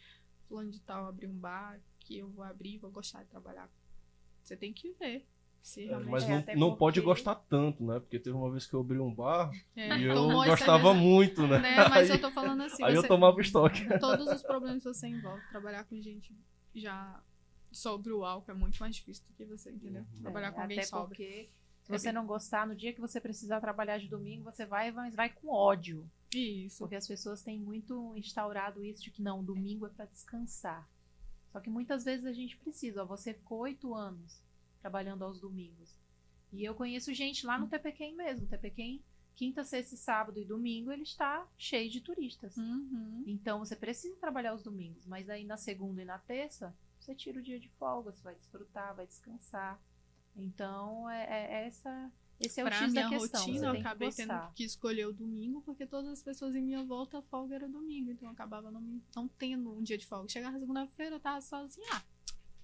[0.45, 3.69] fulano de tal abriu um bar que eu vou abrir e vou gostar de trabalhar.
[4.43, 5.27] Você tem que ver.
[5.79, 7.99] É, mas É, não, até não pode porque- gostar tanto, né?
[7.99, 10.15] Porque teve uma vez que eu abri um bar é, e eu
[10.45, 11.59] gostava muito, né?
[11.59, 11.89] né?
[11.89, 12.85] Mas aí eu tô falando assim.
[12.85, 13.85] aí eu você- tomava estoque.
[13.99, 15.43] todos os problemas você envolve.
[15.49, 16.33] Trabalhar com gente
[16.73, 17.21] já
[17.77, 20.05] sobre o álcool é muito mais difícil do que você, entendeu?
[20.15, 20.23] Uhum.
[20.23, 21.09] Trabalhar com É, alguém até sóbrio.
[21.09, 21.49] porque
[21.85, 25.15] se você não gostar, no dia que você precisar trabalhar de domingo, você vai, mas
[25.15, 26.09] vai com ódio.
[26.35, 26.79] Isso.
[26.79, 30.89] Porque as pessoas têm muito instaurado isso de que não, domingo é para descansar.
[31.53, 33.03] Só que muitas vezes a gente precisa.
[33.03, 34.43] Ó, você ficou oito anos
[34.81, 35.95] trabalhando aos domingos.
[36.53, 38.47] E eu conheço gente lá no TPQM mesmo.
[38.47, 39.03] TPQM,
[39.35, 42.57] quinta, sexta, e sábado e domingo, ele está cheio de turistas.
[42.57, 43.23] Uhum.
[43.27, 45.07] Então você precisa trabalhar os domingos.
[45.07, 46.75] Mas aí na segunda e na terça,
[47.07, 49.81] você tira o dia de folga, você vai desfrutar, vai descansar.
[50.35, 53.41] Então é, é essa, esse é o pra X minha da questão.
[53.41, 56.55] rotina, você eu tem que acabei tendo que escolher o domingo, porque todas as pessoas
[56.55, 58.11] em minha volta, a folga era domingo.
[58.11, 60.29] Então eu acabava não, me- não tendo um dia de folga.
[60.29, 61.87] Chegava segunda-feira, eu tava sozinha.
[61.93, 62.03] Ah,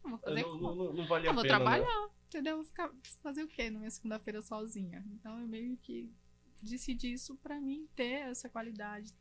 [0.05, 0.75] não vou fazer É, Não, como?
[0.75, 1.65] não, não, Eu a vou pena, né?
[1.65, 2.53] trabalhar, entendeu?
[2.53, 5.03] Eu vou ficar, fazer o quê na minha segunda-feira sozinha?
[5.13, 6.13] Então eu meio que
[6.61, 9.13] decidi isso pra mim ter essa qualidade,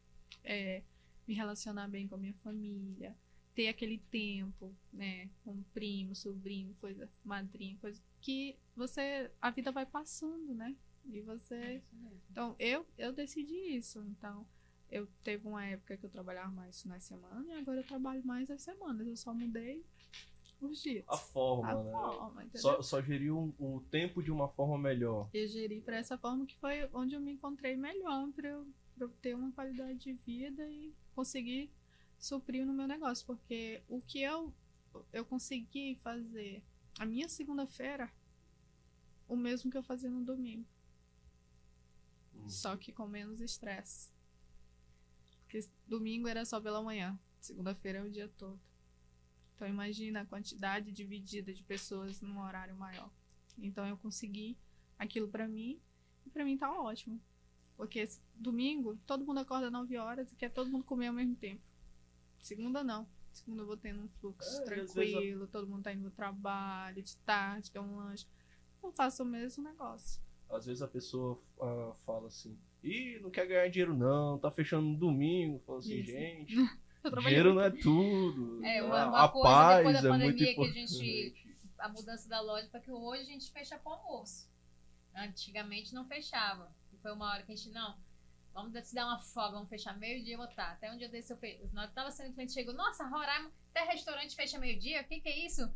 [0.43, 0.83] é,
[1.27, 3.15] me relacionar bem com a minha família,
[3.55, 9.85] ter aquele tempo, né, com primo, sobrinho, coisa, madrinha, coisa que você, a vida vai
[9.85, 10.75] passando, né?
[11.05, 12.21] E É você mesmo.
[12.31, 13.99] então, eu, eu decidi isso.
[14.17, 14.45] Então,
[14.89, 18.49] eu teve uma época que eu trabalhava mais na semana e agora eu trabalho mais
[18.51, 19.07] as semanas.
[19.07, 19.83] Eu só mudei
[20.61, 21.03] os dias.
[21.07, 21.91] A forma, A né?
[21.91, 22.45] forma?
[22.55, 25.27] Só, só gerir um- o tempo de uma forma melhor.
[25.33, 29.05] Eu geri para essa forma que foi onde eu me encontrei melhor para eu, pra
[29.05, 31.71] eu ter uma qualidade de vida e conseguir
[32.21, 33.25] suprir no meu negócio.
[33.25, 34.53] Porque o que eu,
[35.11, 36.63] eu consegui fazer
[36.99, 38.09] a minha segunda-feira,
[39.27, 40.65] o mesmo que eu fazia no domingo.
[42.35, 42.47] Hum.
[42.47, 44.11] Só que com menos estresse.
[45.41, 48.59] Porque domingo era só pela manhã, segunda-feira é o dia todo.
[49.55, 53.11] Então imagina a quantidade dividida de pessoas num horário maior.
[53.57, 54.57] Então eu consegui
[54.97, 55.79] aquilo pra mim
[56.25, 57.21] e pra mim tá ótimo.
[57.75, 61.70] Porque domingo todo mundo acorda 9 horas e quer todo mundo comer ao mesmo tempo.
[62.41, 63.07] Segunda não.
[63.31, 67.15] Segunda eu vou tendo um fluxo É, tranquilo, todo mundo tá indo pro trabalho, de
[67.17, 68.27] tarde, quer um lanche.
[68.83, 70.21] Eu faço o mesmo negócio.
[70.49, 74.85] Às vezes a pessoa ah, fala assim, ih, não quer ganhar dinheiro não, tá fechando
[74.87, 75.59] no domingo.
[75.59, 76.11] Fala assim, Isso.
[76.11, 76.55] gente,
[77.03, 78.63] Eu dinheiro não é tudo.
[78.65, 82.27] É, uma- uma a coisa paz depois da é pandemia que a gente- A mudança
[82.29, 84.47] da loja foi que hoje a gente fecha com almoço.
[85.15, 86.71] Antigamente não fechava.
[86.93, 87.95] E foi uma hora que a gente, não,
[88.53, 90.71] vamos se dar uma folga, vamos fechar meio-dia e botar.
[90.71, 91.59] Até um dia desse eu fe...
[91.73, 95.01] nós tava sendo cliente, chegou, nossa, Roraima, até restaurante fecha meio-dia?
[95.01, 95.71] O que que é isso?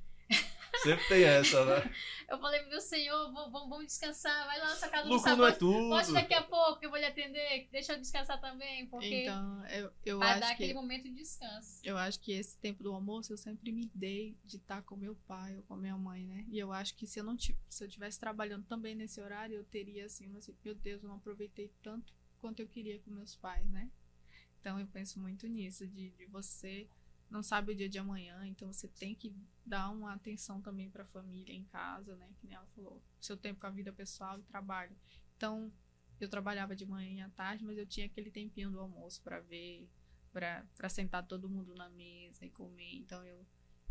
[0.84, 1.94] Sempre tem essa, né?
[2.28, 5.52] Eu falei, meu senhor, vamos, descansar, vai lá na sua casa do Lucro não é
[5.52, 5.58] sabor.
[5.60, 5.90] tudo.
[5.90, 9.66] Pode daqui a pouco que eu vou lhe atender, deixa eu descansar também, porque Então,
[9.68, 11.80] eu, eu vai dar acho aquele que momento de descanso.
[11.84, 15.16] eu acho que esse tempo do almoço eu sempre me dei de estar com meu
[15.28, 16.46] pai ou com minha mãe, né?
[16.50, 19.64] E eu acho que se eu não se eu tivesse trabalhando também nesse horário, eu
[19.64, 22.12] teria assim, mas, meu Deus, eu não aproveitei tanto
[22.46, 23.90] quanto eu queria com meus pais, né?
[24.60, 26.88] Então eu penso muito nisso de, de você
[27.28, 29.36] não sabe o dia de amanhã, então você tem que
[29.66, 32.30] dar uma atenção também para a família em casa, né?
[32.40, 34.96] Que nem ela falou, seu tempo com a vida pessoal e trabalho.
[35.36, 35.74] Então,
[36.22, 39.40] eu trabalhava de manhã e à tarde, mas eu tinha aquele tempinho do almoço para
[39.40, 39.90] ver,
[40.32, 42.94] para sentar todo mundo na mesa e comer.
[42.98, 43.44] Então, eu,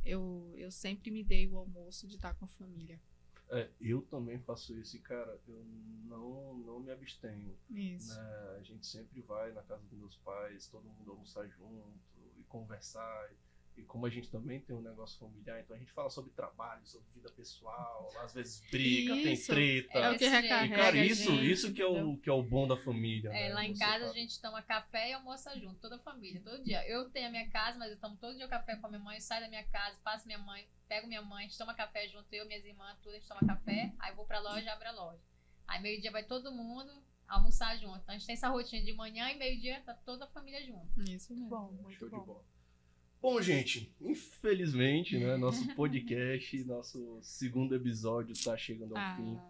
[0.05, 3.01] eu, eu sempre me dei o almoço de estar com a família.
[3.51, 5.65] É, eu também faço isso e, cara, eu
[6.07, 7.57] não, não me abstenho.
[7.71, 8.15] Isso.
[8.15, 8.57] Né?
[8.59, 12.01] A gente sempre vai na casa dos meus pais, todo mundo almoçar junto
[12.37, 13.31] e conversar.
[13.33, 16.87] E como a gente também tem um negócio familiar, então a gente fala sobre trabalho,
[16.87, 19.99] sobre vida pessoal, às vezes briga, Isso, tem treta.
[19.99, 20.35] É o que jeito.
[20.35, 23.31] E, recarrega cara, isso, gente, isso que é, o, que é o bom da família.
[23.31, 23.55] É, né?
[23.55, 26.63] lá em casa tá- a gente toma café e almoça junto, toda a família, todo
[26.63, 26.87] dia.
[26.89, 29.03] Eu tenho a minha casa, mas eu tomo todo dia o café com a minha
[29.03, 32.07] mãe, saio da minha casa, passo minha mãe, pego minha mãe, a gente toma café
[32.09, 34.89] junto, eu, minhas irmãs, tudo, a gente toma café, aí eu vou pra loja, abro
[34.89, 35.23] a loja.
[35.67, 36.91] Aí meio-dia vai todo mundo
[37.27, 37.99] almoçar junto.
[37.99, 40.89] Então a gente tem essa rotina de manhã e meio-dia tá toda a família junto.
[41.11, 41.49] Isso mesmo.
[41.49, 42.25] Bom, muito Show de bom.
[42.25, 42.45] bola.
[43.25, 49.41] Bom, gente, infelizmente, né, nosso podcast, nosso segundo episódio está chegando ao Ah, fim.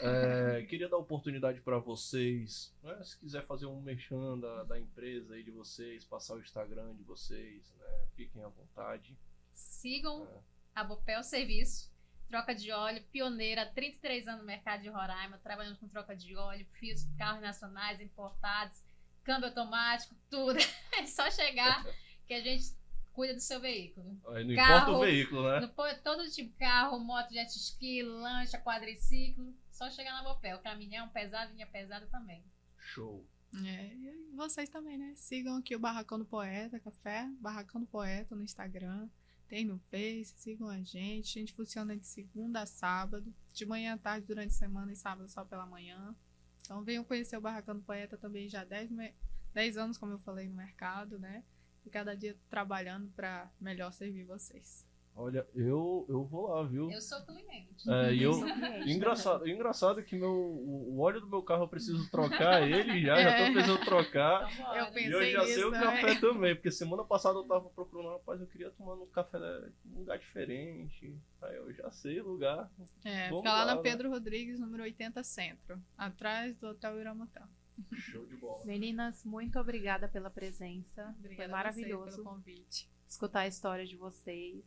[0.00, 5.34] É, queria dar oportunidade para vocês, né, se quiser fazer um merchan da, da empresa
[5.34, 9.14] aí de vocês, passar o Instagram de vocês, né, fiquem à vontade.
[9.52, 10.40] Sigam É.
[10.80, 11.92] a Bopel Serviço,
[12.30, 16.34] troca de óleo, pioneira, há 33 anos no mercado de Roraima, trabalhando com troca de
[16.34, 18.82] óleo, fios, carros nacionais, importados,
[19.22, 20.56] câmbio automático, tudo.
[20.98, 21.84] É só chegar
[22.26, 22.80] que a gente
[23.12, 24.20] cuida do seu veículo.
[24.28, 25.60] Aí não Carro, importa o veículo, né?
[25.60, 30.58] No, po- todo tipo de carro, moto, jet ski, lancha, quadriciclo, só chegar na Bopel.
[30.60, 32.42] Caminhão pesado, linha pesada também.
[32.78, 33.26] Show.
[33.64, 35.12] É, e vocês também, né?
[35.14, 39.08] Sigam aqui o Barracão do Poeta Café, Barracão do Poeta no Instagram,
[39.46, 41.38] tem no Face, sigam a gente.
[41.38, 44.96] A gente funciona de segunda a sábado, de manhã à tarde, durante a semana e
[44.96, 46.14] sábado só pela manhã.
[46.62, 49.14] Então venham conhecer o Barracão do Poeta também já há 10, me-
[49.52, 51.44] 10 anos, como eu falei, no mercado, né?
[51.84, 54.86] E cada dia trabalhando para melhor servir vocês.
[55.14, 56.90] Olha, eu, eu vou lá, viu?
[56.90, 57.90] Eu sou cliente.
[57.90, 61.42] É, e eu, Sou cliente engraçado, engraçado é que meu, o o óleo do meu
[61.42, 64.50] carro eu preciso trocar ele já, já tô precisando trocar.
[64.50, 64.74] Então.
[64.74, 65.80] Eu E pensei eu já sei nisso, o né?
[65.80, 69.38] café também, porque semana passada eu tava procurando, rapaz, eu queria tomar um café
[69.84, 71.14] em um lugar diferente.
[71.42, 72.70] Aí eu já sei o lugar.
[73.04, 73.82] É, Vamos fica lá lá, na né?
[73.82, 77.46] Pedro Rodrigues, número 80 Centro, atrás do Hotel Iramutã.
[77.94, 78.64] Show de bola.
[78.64, 81.14] Meninas, muito obrigada pela presença.
[81.18, 82.88] Obrigada Foi maravilhoso pelo convite.
[83.08, 84.64] escutar a história de vocês.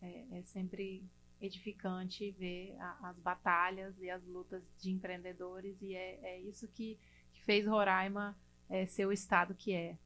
[0.00, 1.04] É, é sempre
[1.40, 6.98] edificante ver a- as batalhas e as lutas de empreendedores e é, é isso que,
[7.32, 8.36] que fez Roraima
[8.68, 9.96] é, ser o estado que é.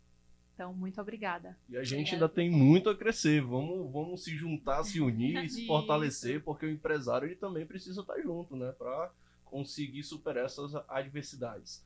[0.54, 1.58] Então, muito obrigada.
[1.68, 2.24] E a gente Obrigada.
[2.26, 3.40] ainda tem muito a crescer.
[3.42, 8.20] Vamos, vamos se juntar, se unir, se fortalecer, porque o empresário ele também precisa estar
[8.20, 8.70] junto, né?
[8.72, 9.10] Para
[9.46, 11.84] conseguir superar essas adversidades.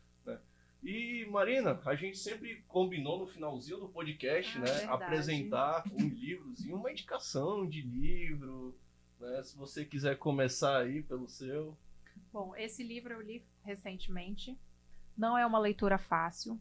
[0.83, 4.67] E, Marina, a gente sempre combinou no finalzinho do podcast, Ah, né?
[4.67, 4.93] verdade.
[5.05, 8.79] Apresentar um livrozinho, uma indicação de livro.
[9.19, 9.43] Né?
[9.43, 11.77] Se você quiser começar aí pelo seu.
[12.33, 14.57] Bom, esse livro eu li recentemente.
[15.17, 16.61] Não é uma leitura fácil.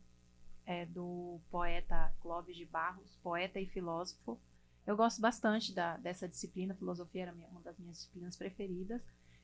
[0.66, 4.39] É do poeta Clóvis de Barros, poeta e filósofo.
[4.88, 6.74] Eu gosto bastante da, dessa disciplina.
[6.74, 9.01] Filosofia era minha- uma das minhas disciplinas preferidas.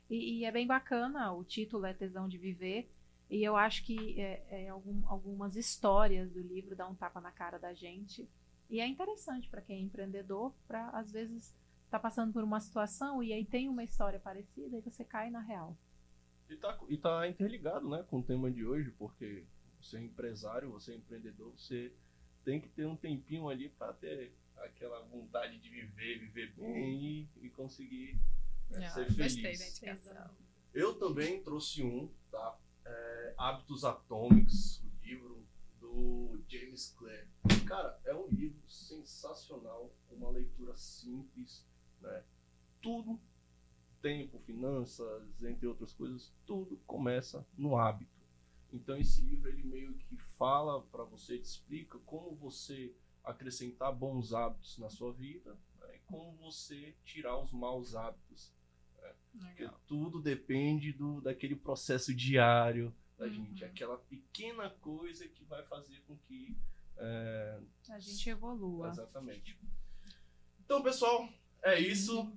[0.09, 1.31] E, e é bem bacana.
[1.33, 2.89] O título é Tesão de Viver.
[3.31, 7.31] E eu acho que é, é algum- algumas histórias do livro dão um tapa na
[7.31, 8.29] cara da gente.
[8.69, 11.55] E é interessante para quem é empreendedor, para às vezes
[11.89, 15.39] tá passando por uma situação e aí tem uma história parecida e você cai na
[15.41, 15.77] real.
[16.49, 19.45] E tá, e tá interligado, né, com o tema de hoje, porque
[19.81, 21.93] você é empresário, você é empreendedor, você
[22.43, 27.29] tem que ter um tempinho ali para ter aquela vontade de viver, viver bem e,
[27.45, 28.17] e conseguir
[28.69, 29.59] né, Ah, ser gostei feliz.
[29.59, 30.29] da indicação.
[30.73, 32.57] Eu também trouxe um, tá?
[32.91, 35.47] É, Hábitos Atômicos, o livro
[35.79, 37.25] do James Clear.
[37.65, 41.65] Cara, é um livro sensacional, uma leitura simples,
[42.01, 42.23] né?
[42.81, 43.17] Tudo,
[44.01, 48.19] tempo, finanças, entre outras coisas, tudo começa no hábito.
[48.73, 54.33] Então esse livro ele meio que fala para você, te explica como você acrescentar bons
[54.33, 55.95] hábitos na sua vida né?
[55.95, 58.51] e como você tirar os maus hábitos.
[59.31, 59.79] Porque Legal.
[59.87, 63.31] tudo depende do, daquele processo diário da Uhum.
[63.33, 63.63] gente.
[63.63, 66.57] Aquela pequena coisa que vai fazer com que.
[66.97, 67.59] é,
[67.89, 68.89] A gente evolua.
[68.89, 69.57] exatamente.
[70.65, 71.29] Então, pessoal,
[71.63, 72.29] é isso.